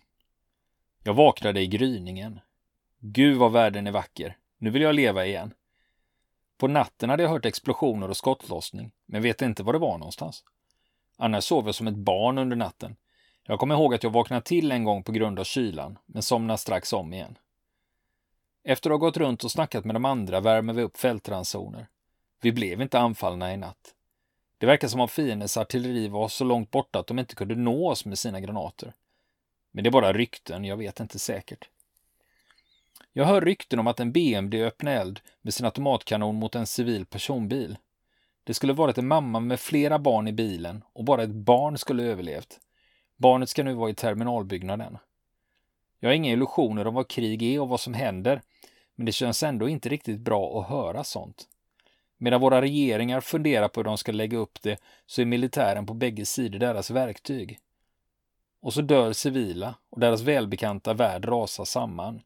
Jag 1.02 1.14
vaknade 1.14 1.60
i 1.60 1.66
gryningen. 1.66 2.40
Gud 2.98 3.36
vad 3.36 3.52
världen 3.52 3.86
är 3.86 3.92
vacker. 3.92 4.36
Nu 4.58 4.70
vill 4.70 4.82
jag 4.82 4.94
leva 4.94 5.26
igen. 5.26 5.54
På 6.58 6.68
natten 6.68 7.10
hade 7.10 7.22
jag 7.22 7.30
hört 7.30 7.44
explosioner 7.44 8.08
och 8.08 8.16
skottlossning, 8.16 8.92
men 9.06 9.22
vet 9.22 9.42
inte 9.42 9.62
var 9.62 9.72
det 9.72 9.78
var 9.78 9.98
någonstans. 9.98 10.44
Annars 11.18 11.44
sov 11.44 11.66
jag 11.66 11.74
som 11.74 11.86
ett 11.86 11.96
barn 11.96 12.38
under 12.38 12.56
natten. 12.56 12.96
Jag 13.42 13.58
kommer 13.58 13.74
ihåg 13.74 13.94
att 13.94 14.02
jag 14.02 14.10
vaknade 14.10 14.42
till 14.42 14.72
en 14.72 14.84
gång 14.84 15.02
på 15.02 15.12
grund 15.12 15.38
av 15.38 15.44
kylan, 15.44 15.98
men 16.06 16.22
somnade 16.22 16.58
strax 16.58 16.92
om 16.92 17.12
igen. 17.12 17.38
Efter 18.64 18.90
att 18.90 18.94
ha 18.94 19.06
gått 19.06 19.16
runt 19.16 19.44
och 19.44 19.50
snackat 19.50 19.84
med 19.84 19.94
de 19.94 20.04
andra 20.04 20.40
värmer 20.40 20.72
vi 20.72 20.82
upp 20.82 20.96
fältransoner. 20.96 21.88
Vi 22.40 22.52
blev 22.52 22.82
inte 22.82 22.98
anfallna 22.98 23.52
i 23.52 23.56
natt. 23.56 23.94
Det 24.58 24.66
verkar 24.66 24.88
som 24.88 25.00
om 25.00 25.08
fiendens 25.08 25.56
artilleri 25.56 26.08
var 26.08 26.28
så 26.28 26.44
långt 26.44 26.70
borta 26.70 26.98
att 26.98 27.06
de 27.06 27.18
inte 27.18 27.34
kunde 27.34 27.54
nå 27.54 27.90
oss 27.90 28.04
med 28.04 28.18
sina 28.18 28.40
granater. 28.40 28.94
Men 29.70 29.84
det 29.84 29.88
är 29.88 29.92
bara 29.92 30.12
rykten, 30.12 30.64
jag 30.64 30.76
vet 30.76 31.00
inte 31.00 31.18
säkert. 31.18 31.68
Jag 33.12 33.24
hör 33.24 33.40
rykten 33.40 33.78
om 33.78 33.86
att 33.86 34.00
en 34.00 34.12
BMD 34.12 34.54
öppnade 34.54 34.96
eld 34.96 35.20
med 35.42 35.54
sin 35.54 35.66
automatkanon 35.66 36.36
mot 36.36 36.54
en 36.54 36.66
civil 36.66 37.06
personbil. 37.06 37.78
Det 38.44 38.54
skulle 38.54 38.72
varit 38.72 38.98
en 38.98 39.08
mamma 39.08 39.40
med 39.40 39.60
flera 39.60 39.98
barn 39.98 40.28
i 40.28 40.32
bilen 40.32 40.84
och 40.92 41.04
bara 41.04 41.22
ett 41.22 41.30
barn 41.30 41.78
skulle 41.78 42.02
överlevt. 42.02 42.60
Barnet 43.16 43.48
ska 43.48 43.62
nu 43.62 43.74
vara 43.74 43.90
i 43.90 43.94
terminalbyggnaden. 43.94 44.98
Jag 46.00 46.08
har 46.08 46.14
inga 46.14 46.32
illusioner 46.32 46.86
om 46.86 46.94
vad 46.94 47.08
krig 47.08 47.42
är 47.42 47.60
och 47.60 47.68
vad 47.68 47.80
som 47.80 47.94
händer, 47.94 48.42
men 48.94 49.06
det 49.06 49.12
känns 49.12 49.42
ändå 49.42 49.68
inte 49.68 49.88
riktigt 49.88 50.20
bra 50.20 50.60
att 50.60 50.68
höra 50.68 51.04
sånt. 51.04 51.48
Medan 52.22 52.40
våra 52.40 52.62
regeringar 52.62 53.20
funderar 53.20 53.68
på 53.68 53.80
hur 53.80 53.84
de 53.84 53.98
ska 53.98 54.12
lägga 54.12 54.38
upp 54.38 54.62
det 54.62 54.80
så 55.06 55.20
är 55.20 55.24
militären 55.24 55.86
på 55.86 55.94
bägge 55.94 56.26
sidor 56.26 56.58
deras 56.58 56.90
verktyg. 56.90 57.58
Och 58.60 58.74
så 58.74 58.82
dör 58.82 59.12
civila 59.12 59.74
och 59.90 60.00
deras 60.00 60.20
välbekanta 60.20 60.94
värld 60.94 61.24
rasar 61.24 61.64
samman. 61.64 62.22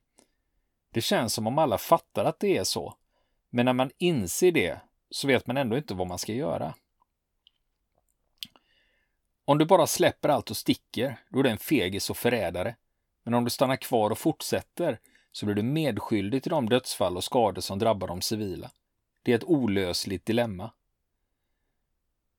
Det 0.91 1.01
känns 1.01 1.35
som 1.35 1.47
om 1.47 1.59
alla 1.59 1.79
fattar 1.79 2.25
att 2.25 2.41
det 2.41 2.57
är 2.57 2.65
så. 2.65 2.95
Men 3.51 3.65
när 3.67 3.73
man 3.73 3.91
inser 3.99 4.53
det 4.53 4.81
så 5.11 5.27
vet 5.27 5.47
man 5.47 5.57
ändå 5.57 5.77
inte 5.77 5.95
vad 5.95 6.07
man 6.07 6.19
ska 6.19 6.33
göra. 6.33 6.75
Om 9.45 9.59
du 9.59 9.65
bara 9.65 9.87
släpper 9.87 10.29
allt 10.29 10.51
och 10.51 10.57
sticker, 10.57 11.17
då 11.29 11.39
är 11.39 11.43
du 11.43 11.51
en 11.51 11.59
fegis 11.59 12.11
och 12.11 12.17
förrädare. 12.17 12.77
Men 13.23 13.35
om 13.35 13.45
du 13.45 13.51
stannar 13.51 13.77
kvar 13.77 14.11
och 14.11 14.19
fortsätter 14.19 14.99
så 15.33 15.47
blir 15.47 15.57
du 15.57 15.63
medskyldig 15.63 16.43
till 16.43 16.51
de 16.51 16.69
dödsfall 16.69 17.17
och 17.17 17.25
skador 17.25 17.61
som 17.61 17.79
drabbar 17.79 18.09
de 18.09 18.21
civila. 18.21 18.71
Det 19.25 19.33
är 19.33 19.37
ett 19.37 19.45
olösligt 19.45 20.27
dilemma. 20.27 20.71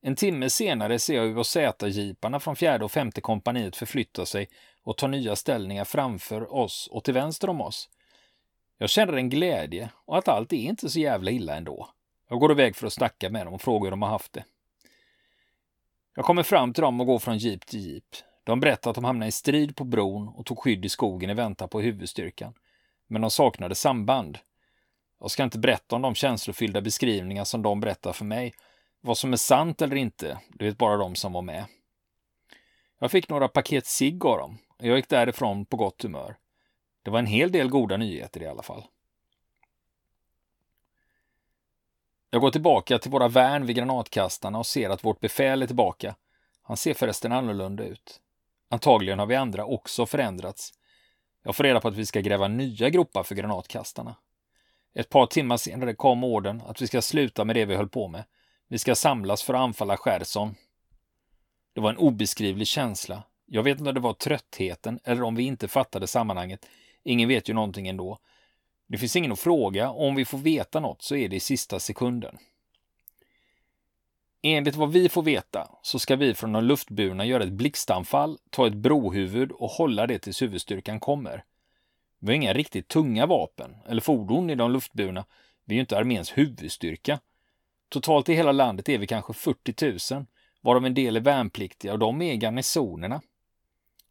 En 0.02 0.15
timme 0.15 0.50
senare 0.50 1.00
ser 1.00 1.15
jag 1.15 1.28
UHZ-jeeparna 1.28 2.39
från 2.39 2.56
fjärde 2.56 2.86
och 2.86 2.91
femte 2.91 3.21
kompaniet 3.21 3.76
förflytta 3.76 4.26
sig 4.26 4.50
och 4.84 4.98
ta 4.98 5.08
nya 5.08 5.36
ställningar 5.36 5.86
framför 5.86 6.54
oss 6.54 6.88
och 6.91 7.04
till 7.04 7.13
vänster 7.13 7.50
om 7.50 7.62
oss. 7.62 7.89
Jag 8.78 8.89
känner 8.89 9.13
en 9.13 9.30
glädje 9.30 9.89
och 10.06 10.17
att 10.17 10.28
allt 10.28 10.54
är 10.54 10.58
inte 10.58 10.89
så 10.89 11.00
jävla 11.00 11.32
illa 11.32 11.56
ändå. 11.56 11.89
Jag 12.30 12.39
går 12.39 12.52
iväg 12.52 12.76
för 12.76 12.88
att 12.88 12.93
snacka 12.93 13.30
med 13.30 13.48
dem 13.48 13.54
och 13.54 13.62
fråga 13.62 13.84
hur 13.86 13.91
de 13.91 14.02
har 14.02 14.10
haft 14.10 14.34
det. 14.34 14.45
Jag 16.15 16.26
kommer 16.26 16.43
fram 16.43 16.74
till 16.74 16.82
dem 16.82 17.00
och 17.00 17.08
går 17.08 17.19
från 17.19 17.38
jeep 17.38 17.65
till 17.65 17.80
jeep. 17.80 18.15
De 18.43 18.60
berättar 18.60 18.89
att 18.89 18.95
de 18.95 19.04
hamnade 19.04 19.30
i 19.30 19.32
strid 19.32 19.76
på 19.76 19.84
bron 19.84 20.28
och 20.28 20.45
tog 20.45 20.60
skydd 20.60 20.86
i 20.86 20.89
skogen 20.89 21.30
i 21.30 21.34
väntan 21.34 21.69
på 21.69 21.82
huvudstyrkan. 21.82 22.54
Men 23.08 23.21
de 23.21 23.32
saknade 23.32 23.76
samband. 23.76 24.38
Jag 25.19 25.32
ska 25.32 25.43
inte 25.43 25.60
berätta 25.60 25.95
om 25.95 26.01
de 26.01 26.15
känslofyllda 26.15 26.82
beskrivningar 26.82 27.43
som 27.43 27.62
de 27.62 27.80
berättar 27.80 28.13
för 28.13 28.25
mig. 28.25 28.54
Vad 29.01 29.17
som 29.17 29.34
är 29.34 29.38
sant 29.38 29.82
eller 29.82 29.95
inte, 29.95 30.39
det 30.49 30.65
vet 30.65 30.78
bara 30.78 30.97
de 30.97 31.15
som 31.15 31.34
var 31.34 31.41
med. 31.41 31.65
Jag 32.99 33.12
fick 33.12 33.30
några 33.30 33.47
paket 33.47 33.86
cigg 33.86 34.25
av 34.25 34.38
dem 34.38 34.58
och 34.80 34.86
jag 34.86 34.97
gick 34.97 35.10
därifrån 35.10 35.65
på 35.65 35.78
gott 35.78 36.04
humör. 36.04 36.38
Det 37.04 37.12
var 37.12 37.19
en 37.19 37.25
hel 37.25 37.51
del 37.51 37.69
goda 37.69 37.97
nyheter 37.97 38.43
i 38.43 38.47
alla 38.47 38.63
fall. 38.63 38.84
Jag 42.30 42.41
går 42.41 42.51
tillbaka 42.51 42.99
till 42.99 43.12
våra 43.12 43.28
värn 43.28 43.65
vid 43.65 43.75
granatkastarna 43.75 44.60
och 44.60 44.65
ser 44.65 44.89
att 44.89 45.04
vårt 45.04 45.19
befäl 45.19 45.62
är 45.62 45.67
tillbaka. 45.67 46.15
Han 46.62 46.78
ser 46.78 46.93
förresten 46.93 47.32
annorlunda 47.32 47.84
ut. 47.84 48.21
Antagligen 48.69 49.19
har 49.19 49.25
vi 49.25 49.36
andra 49.36 49.65
också 49.65 50.06
förändrats. 50.06 50.73
Jag 51.43 51.56
får 51.56 51.63
reda 51.63 51.82
på 51.82 51.88
att 51.88 51.95
vi 51.95 52.06
ska 52.06 52.19
gräva 52.21 52.47
nya 52.47 52.89
gropar 52.89 53.23
för 53.23 53.36
granatkastarna. 53.36 54.15
Ett 54.96 55.10
par 55.10 55.26
timmar 55.26 55.58
senare 55.58 55.94
kom 55.94 56.24
orden 56.24 56.62
att 56.68 56.82
vi 56.82 56.88
ska 56.88 57.02
sluta 57.02 57.46
med 57.46 57.56
det 57.56 57.66
vi 57.66 57.76
höll 57.76 57.90
på 57.90 58.08
med. 58.08 58.24
Vi 58.68 58.78
ska 58.78 58.96
samlas 58.96 59.44
för 59.44 59.54
att 59.54 59.60
anfalla 59.60 59.98
Cherson. 59.98 60.56
Det 61.74 61.82
var 61.82 61.90
en 61.90 61.98
obeskrivlig 61.98 62.68
känsla. 62.68 63.24
Jag 63.46 63.64
vet 63.64 63.80
inte 63.80 63.90
om 63.90 63.96
det 63.96 64.02
var 64.02 64.14
tröttheten 64.14 65.00
eller 65.04 65.24
om 65.24 65.36
vi 65.36 65.44
inte 65.44 65.68
fattade 65.68 66.08
sammanhanget. 66.08 66.66
Ingen 67.04 67.30
vet 67.30 67.50
ju 67.50 67.54
någonting 67.54 67.88
ändå. 67.88 68.18
Det 68.88 68.98
finns 68.98 69.16
ingen 69.16 69.32
att 69.32 69.40
fråga 69.40 69.90
och 69.90 70.08
om 70.08 70.16
vi 70.16 70.26
får 70.26 70.38
veta 70.38 70.80
något 70.80 71.02
så 71.02 71.16
är 71.16 71.30
det 71.30 71.36
i 71.36 71.40
sista 71.40 71.80
sekunden. 71.80 72.38
Enligt 74.42 74.76
vad 74.76 74.92
vi 74.92 75.10
får 75.10 75.24
veta 75.24 75.70
så 75.82 76.00
ska 76.00 76.16
vi 76.16 76.34
från 76.34 76.52
de 76.52 76.64
luftburna 76.64 77.26
göra 77.26 77.44
ett 77.44 77.52
blixtanfall, 77.52 78.38
ta 78.50 78.68
ett 78.68 78.74
brohuvud 78.74 79.52
och 79.52 79.70
hålla 79.70 80.08
det 80.08 80.20
tills 80.20 80.42
huvudstyrkan 80.42 81.00
kommer. 81.00 81.44
Vi 82.26 82.32
har 82.32 82.36
inga 82.36 82.54
riktigt 82.54 82.88
tunga 82.88 83.26
vapen 83.26 83.76
eller 83.88 84.02
fordon 84.02 84.50
i 84.50 84.56
de 84.56 84.72
luftburna. 84.72 85.26
Vi 85.66 85.74
är 85.74 85.76
ju 85.76 85.82
inte 85.82 85.98
arméns 85.98 86.38
huvudstyrka. 86.38 87.20
Totalt 87.90 88.30
i 88.30 88.34
hela 88.34 88.52
landet 88.52 88.90
är 88.90 88.98
vi 88.98 89.08
kanske 89.08 89.34
40 89.34 90.14
000, 90.16 90.26
varav 90.62 90.86
en 90.86 90.94
del 90.94 91.16
är 91.16 91.22
värnpliktiga 91.22 91.94
och 91.94 92.00
de 92.00 92.22
är 92.22 92.34
garnisonerna. 92.34 93.22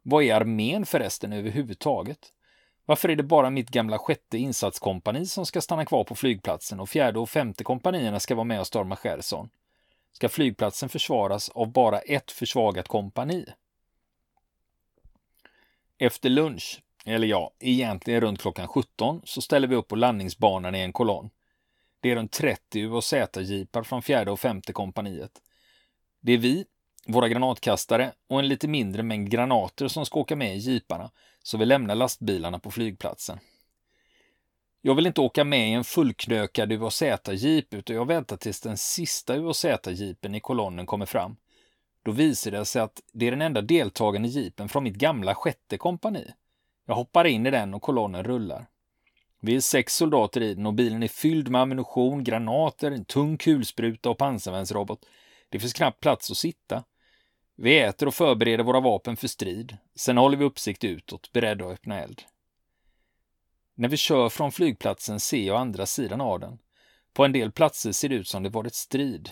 Vad 0.03 0.25
är 0.25 0.35
armén 0.35 0.87
förresten 0.87 1.33
överhuvudtaget? 1.33 2.19
Varför 2.85 3.09
är 3.09 3.17
det 3.17 3.23
bara 3.23 3.51
mitt 3.51 3.71
gamla 3.71 3.99
sjätte 3.99 4.39
insatskompani 4.39 5.27
som 5.27 5.47
ska 5.47 5.61
stanna 5.61 5.85
kvar 5.85 6.05
på 6.05 6.15
flygplatsen 6.15 6.81
och 6.81 6.89
fjärde 6.89 7.19
och 7.19 7.31
femte 7.31 7.65
kompanierna 7.65 8.21
ska 8.21 8.35
vara 8.35 8.45
med 8.45 8.61
och 8.61 8.67
storma 8.67 8.97
Cherson? 8.97 9.49
Ska 10.13 10.29
flygplatsen 10.29 10.89
försvaras 10.89 11.49
av 11.49 11.73
bara 11.73 11.99
ett 11.99 12.31
försvagat 12.31 12.89
kompani? 12.89 13.47
Efter 15.99 16.31
lunch, 16.31 16.81
eller 17.05 17.27
ja, 17.27 17.51
egentligen 17.61 18.21
runt 18.21 18.41
klockan 18.41 18.69
17, 18.69 19.21
så 19.25 19.43
ställer 19.43 19.69
vi 19.69 19.77
upp 19.77 19.89
på 19.89 19.97
landningsbanan 19.97 20.75
i 20.75 20.81
en 20.81 20.93
kolonn. 20.93 21.31
Det 22.01 22.11
är 22.11 22.17
runt 22.17 22.33
30 22.33 22.81
UAZ-jeepar 22.81 23.83
från 23.83 24.03
fjärde 24.03 24.31
och 24.31 24.41
femte 24.41 24.73
kompaniet. 24.73 25.31
Det 26.21 26.33
är 26.33 26.39
vi, 26.39 26.65
våra 27.07 27.29
granatkastare 27.29 28.13
och 28.29 28.39
en 28.39 28.49
lite 28.49 28.69
mindre 28.69 29.03
mängd 29.03 29.31
granater 29.31 29.89
som 29.89 30.07
ska 30.07 30.21
åka 30.21 30.37
med 30.37 30.57
i 30.57 30.59
jeeparna, 30.59 31.11
så 31.43 31.59
vi 31.59 31.65
lämnar 31.65 31.95
lastbilarna 31.95 32.59
på 32.59 32.71
flygplatsen. 32.71 33.39
Jag 34.81 34.95
vill 34.95 35.07
inte 35.07 35.21
åka 35.21 35.45
med 35.45 35.69
i 35.69 35.73
en 35.73 35.85
fullknökad 35.85 36.73
UAZ-jeep 36.73 37.75
utan 37.75 37.97
jag 37.97 38.07
väntar 38.07 38.37
tills 38.37 38.61
den 38.61 38.77
sista 38.77 39.37
UAZ-jeepen 39.37 40.35
i 40.35 40.41
kolonnen 40.41 40.87
kommer 40.87 41.07
fram. 41.07 41.37
Då 42.03 42.13
visar 42.13 42.51
det 42.51 42.65
sig 42.65 42.83
att 42.83 43.03
det 43.13 43.27
är 43.27 43.31
den 43.31 43.43
enda 43.43 43.63
deltagande 43.63 44.29
jeepen 44.29 44.69
från 44.69 44.85
mitt 44.85 44.95
gamla 44.95 45.35
sjätte 45.35 45.79
kompani. 45.79 46.33
Jag 46.87 46.95
hoppar 46.95 47.25
in 47.25 47.47
i 47.47 47.51
den 47.51 47.75
och 47.75 47.83
kolonnen 47.83 48.25
rullar. 48.25 48.67
Vi 49.41 49.57
är 49.57 49.61
sex 49.61 49.97
soldater 49.97 50.41
i 50.41 50.55
den 50.55 50.67
och 50.67 50.75
bilen 50.75 51.03
är 51.03 51.09
fylld 51.09 51.49
med 51.49 51.61
ammunition, 51.61 52.25
granater, 52.25 52.91
en 52.91 53.05
tung 53.05 53.37
kulspruta 53.37 54.11
och 54.11 54.19
pansarvärnsrobot. 54.19 55.07
Det 55.49 55.59
finns 55.59 55.73
knappt 55.73 56.01
plats 56.01 56.31
att 56.31 56.37
sitta. 56.37 56.85
Vi 57.57 57.79
äter 57.79 58.09
och 58.09 58.15
förbereder 58.15 58.65
våra 58.65 58.81
vapen 58.81 59.17
för 59.17 59.29
strid. 59.29 59.77
Sen 59.95 60.19
håller 60.19 60.37
vi 60.37 60.45
uppsikt 60.45 60.85
utåt, 60.85 61.33
beredda 61.33 61.67
att 61.67 61.73
öppna 61.73 62.01
eld. 62.01 62.23
När 63.75 63.89
vi 63.89 63.97
kör 63.97 64.29
från 64.29 64.53
flygplatsen 64.53 65.21
ser 65.21 65.47
jag 65.47 65.61
andra 65.61 65.87
sidan 65.87 66.21
av 66.21 66.41
den. 66.41 66.59
På 67.13 67.25
en 67.25 67.33
del 67.33 67.53
platser 67.53 67.93
ser 67.93 68.09
det 68.09 68.15
ut 68.15 68.29
som 68.29 68.43
det 68.43 68.49
varit 68.49 68.75
strid. 68.75 69.31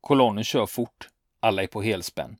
Kolonnen 0.00 0.44
kör 0.44 0.66
fort. 0.66 1.08
Alla 1.40 1.62
är 1.62 1.66
på 1.66 1.82
helspänn. 1.82 2.36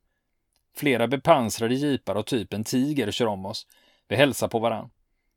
Flera 0.76 1.08
bepansrade 1.08 1.74
jeepar 1.74 2.14
av 2.14 2.22
typen 2.22 2.64
Tiger 2.64 3.10
kör 3.10 3.26
om 3.26 3.46
oss. 3.46 3.66
Vi 4.10 4.16
hälsar 4.16 4.48
på 4.48 4.58
varann. 4.58 4.90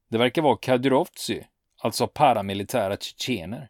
Det 0.09 0.17
verkar 0.17 0.41
vara 0.41 0.57
Kadyrovtsi, 0.57 1.43
alltså 1.77 2.07
paramilitära 2.07 2.97
tjetjener. 2.97 3.69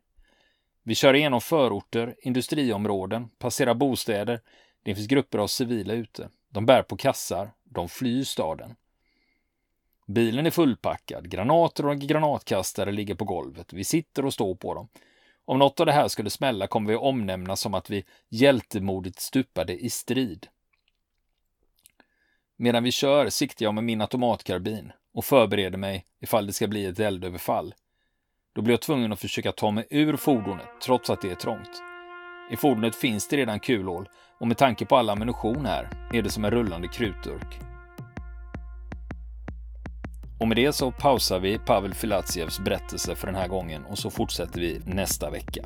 Vi 0.84 0.96
kör 0.96 1.14
igenom 1.14 1.42
förorter, 1.42 2.16
industriområden, 2.22 3.30
passerar 3.30 3.74
bostäder. 3.74 4.42
Det 4.84 4.96
finns 4.96 5.08
grupper 5.08 5.38
av 5.38 5.48
civila 5.48 5.94
ute. 5.94 6.30
De 6.50 6.66
bär 6.66 6.84
på 6.84 6.98
kassar. 6.98 7.52
De 7.64 7.90
flyr 7.90 8.24
staden. 8.24 8.76
Bilen 10.08 10.46
är 10.46 10.52
fullpackad. 10.52 11.30
Granater 11.30 11.86
och 11.86 12.00
granatkastare 12.00 12.92
ligger 12.92 13.16
på 13.16 13.26
golvet. 13.26 13.74
Vi 13.74 13.84
sitter 13.84 14.26
och 14.26 14.34
står 14.34 14.56
på 14.56 14.74
dem. 14.74 14.88
Om 15.46 15.60
något 15.60 15.80
av 15.80 15.86
det 15.86 15.92
här 15.92 16.08
skulle 16.08 16.30
smälla 16.30 16.68
kommer 16.68 16.90
vi 16.90 16.96
att 16.96 17.02
omnämnas 17.02 17.60
som 17.60 17.74
att 17.74 17.90
vi 17.90 18.06
hjältemodigt 18.30 19.20
stupade 19.20 19.84
i 19.84 19.90
strid. 19.90 20.48
Medan 22.58 22.84
vi 22.84 22.92
kör 22.92 23.30
siktar 23.30 23.66
jag 23.66 23.74
med 23.74 23.84
min 23.84 24.02
automatkarbin 24.02 24.92
och 25.14 25.26
förbereder 25.26 25.78
mig 25.78 26.06
ifall 26.22 26.48
det 26.48 26.54
ska 26.54 26.68
bli 26.68 26.86
ett 26.86 27.00
eldöverfall. 27.00 27.74
Då 28.56 28.62
blir 28.62 28.74
jag 28.74 28.82
tvungen 28.82 29.14
att 29.14 29.20
försöka 29.20 29.52
ta 29.52 29.72
mig 29.72 29.88
ur 29.90 30.16
fordonet 30.16 30.68
trots 30.84 31.10
att 31.10 31.22
det 31.22 31.32
är 31.32 31.36
trångt. 31.36 31.82
I 32.52 32.58
fordonet 32.58 32.96
finns 32.96 33.28
det 33.28 33.38
redan 33.38 33.60
kulhål 33.60 34.10
och 34.40 34.48
med 34.48 34.58
tanke 34.58 34.86
på 34.86 34.96
all 34.96 35.10
ammunition 35.10 35.66
här 35.66 36.10
är 36.14 36.22
det 36.22 36.30
som 36.30 36.46
en 36.46 36.52
rullande 36.52 36.88
krutdurk. 36.88 37.60
Och 40.40 40.48
med 40.48 40.58
det 40.58 40.74
så 40.74 40.92
pausar 40.92 41.40
vi 41.40 41.58
Pavel 41.58 41.94
Filatsievs 41.94 42.60
berättelse 42.60 43.16
för 43.16 43.28
den 43.28 43.36
här 43.36 43.48
gången 43.48 43.86
och 43.86 43.98
så 43.98 44.10
fortsätter 44.10 44.60
vi 44.60 44.82
nästa 44.86 45.30
vecka. 45.30 45.66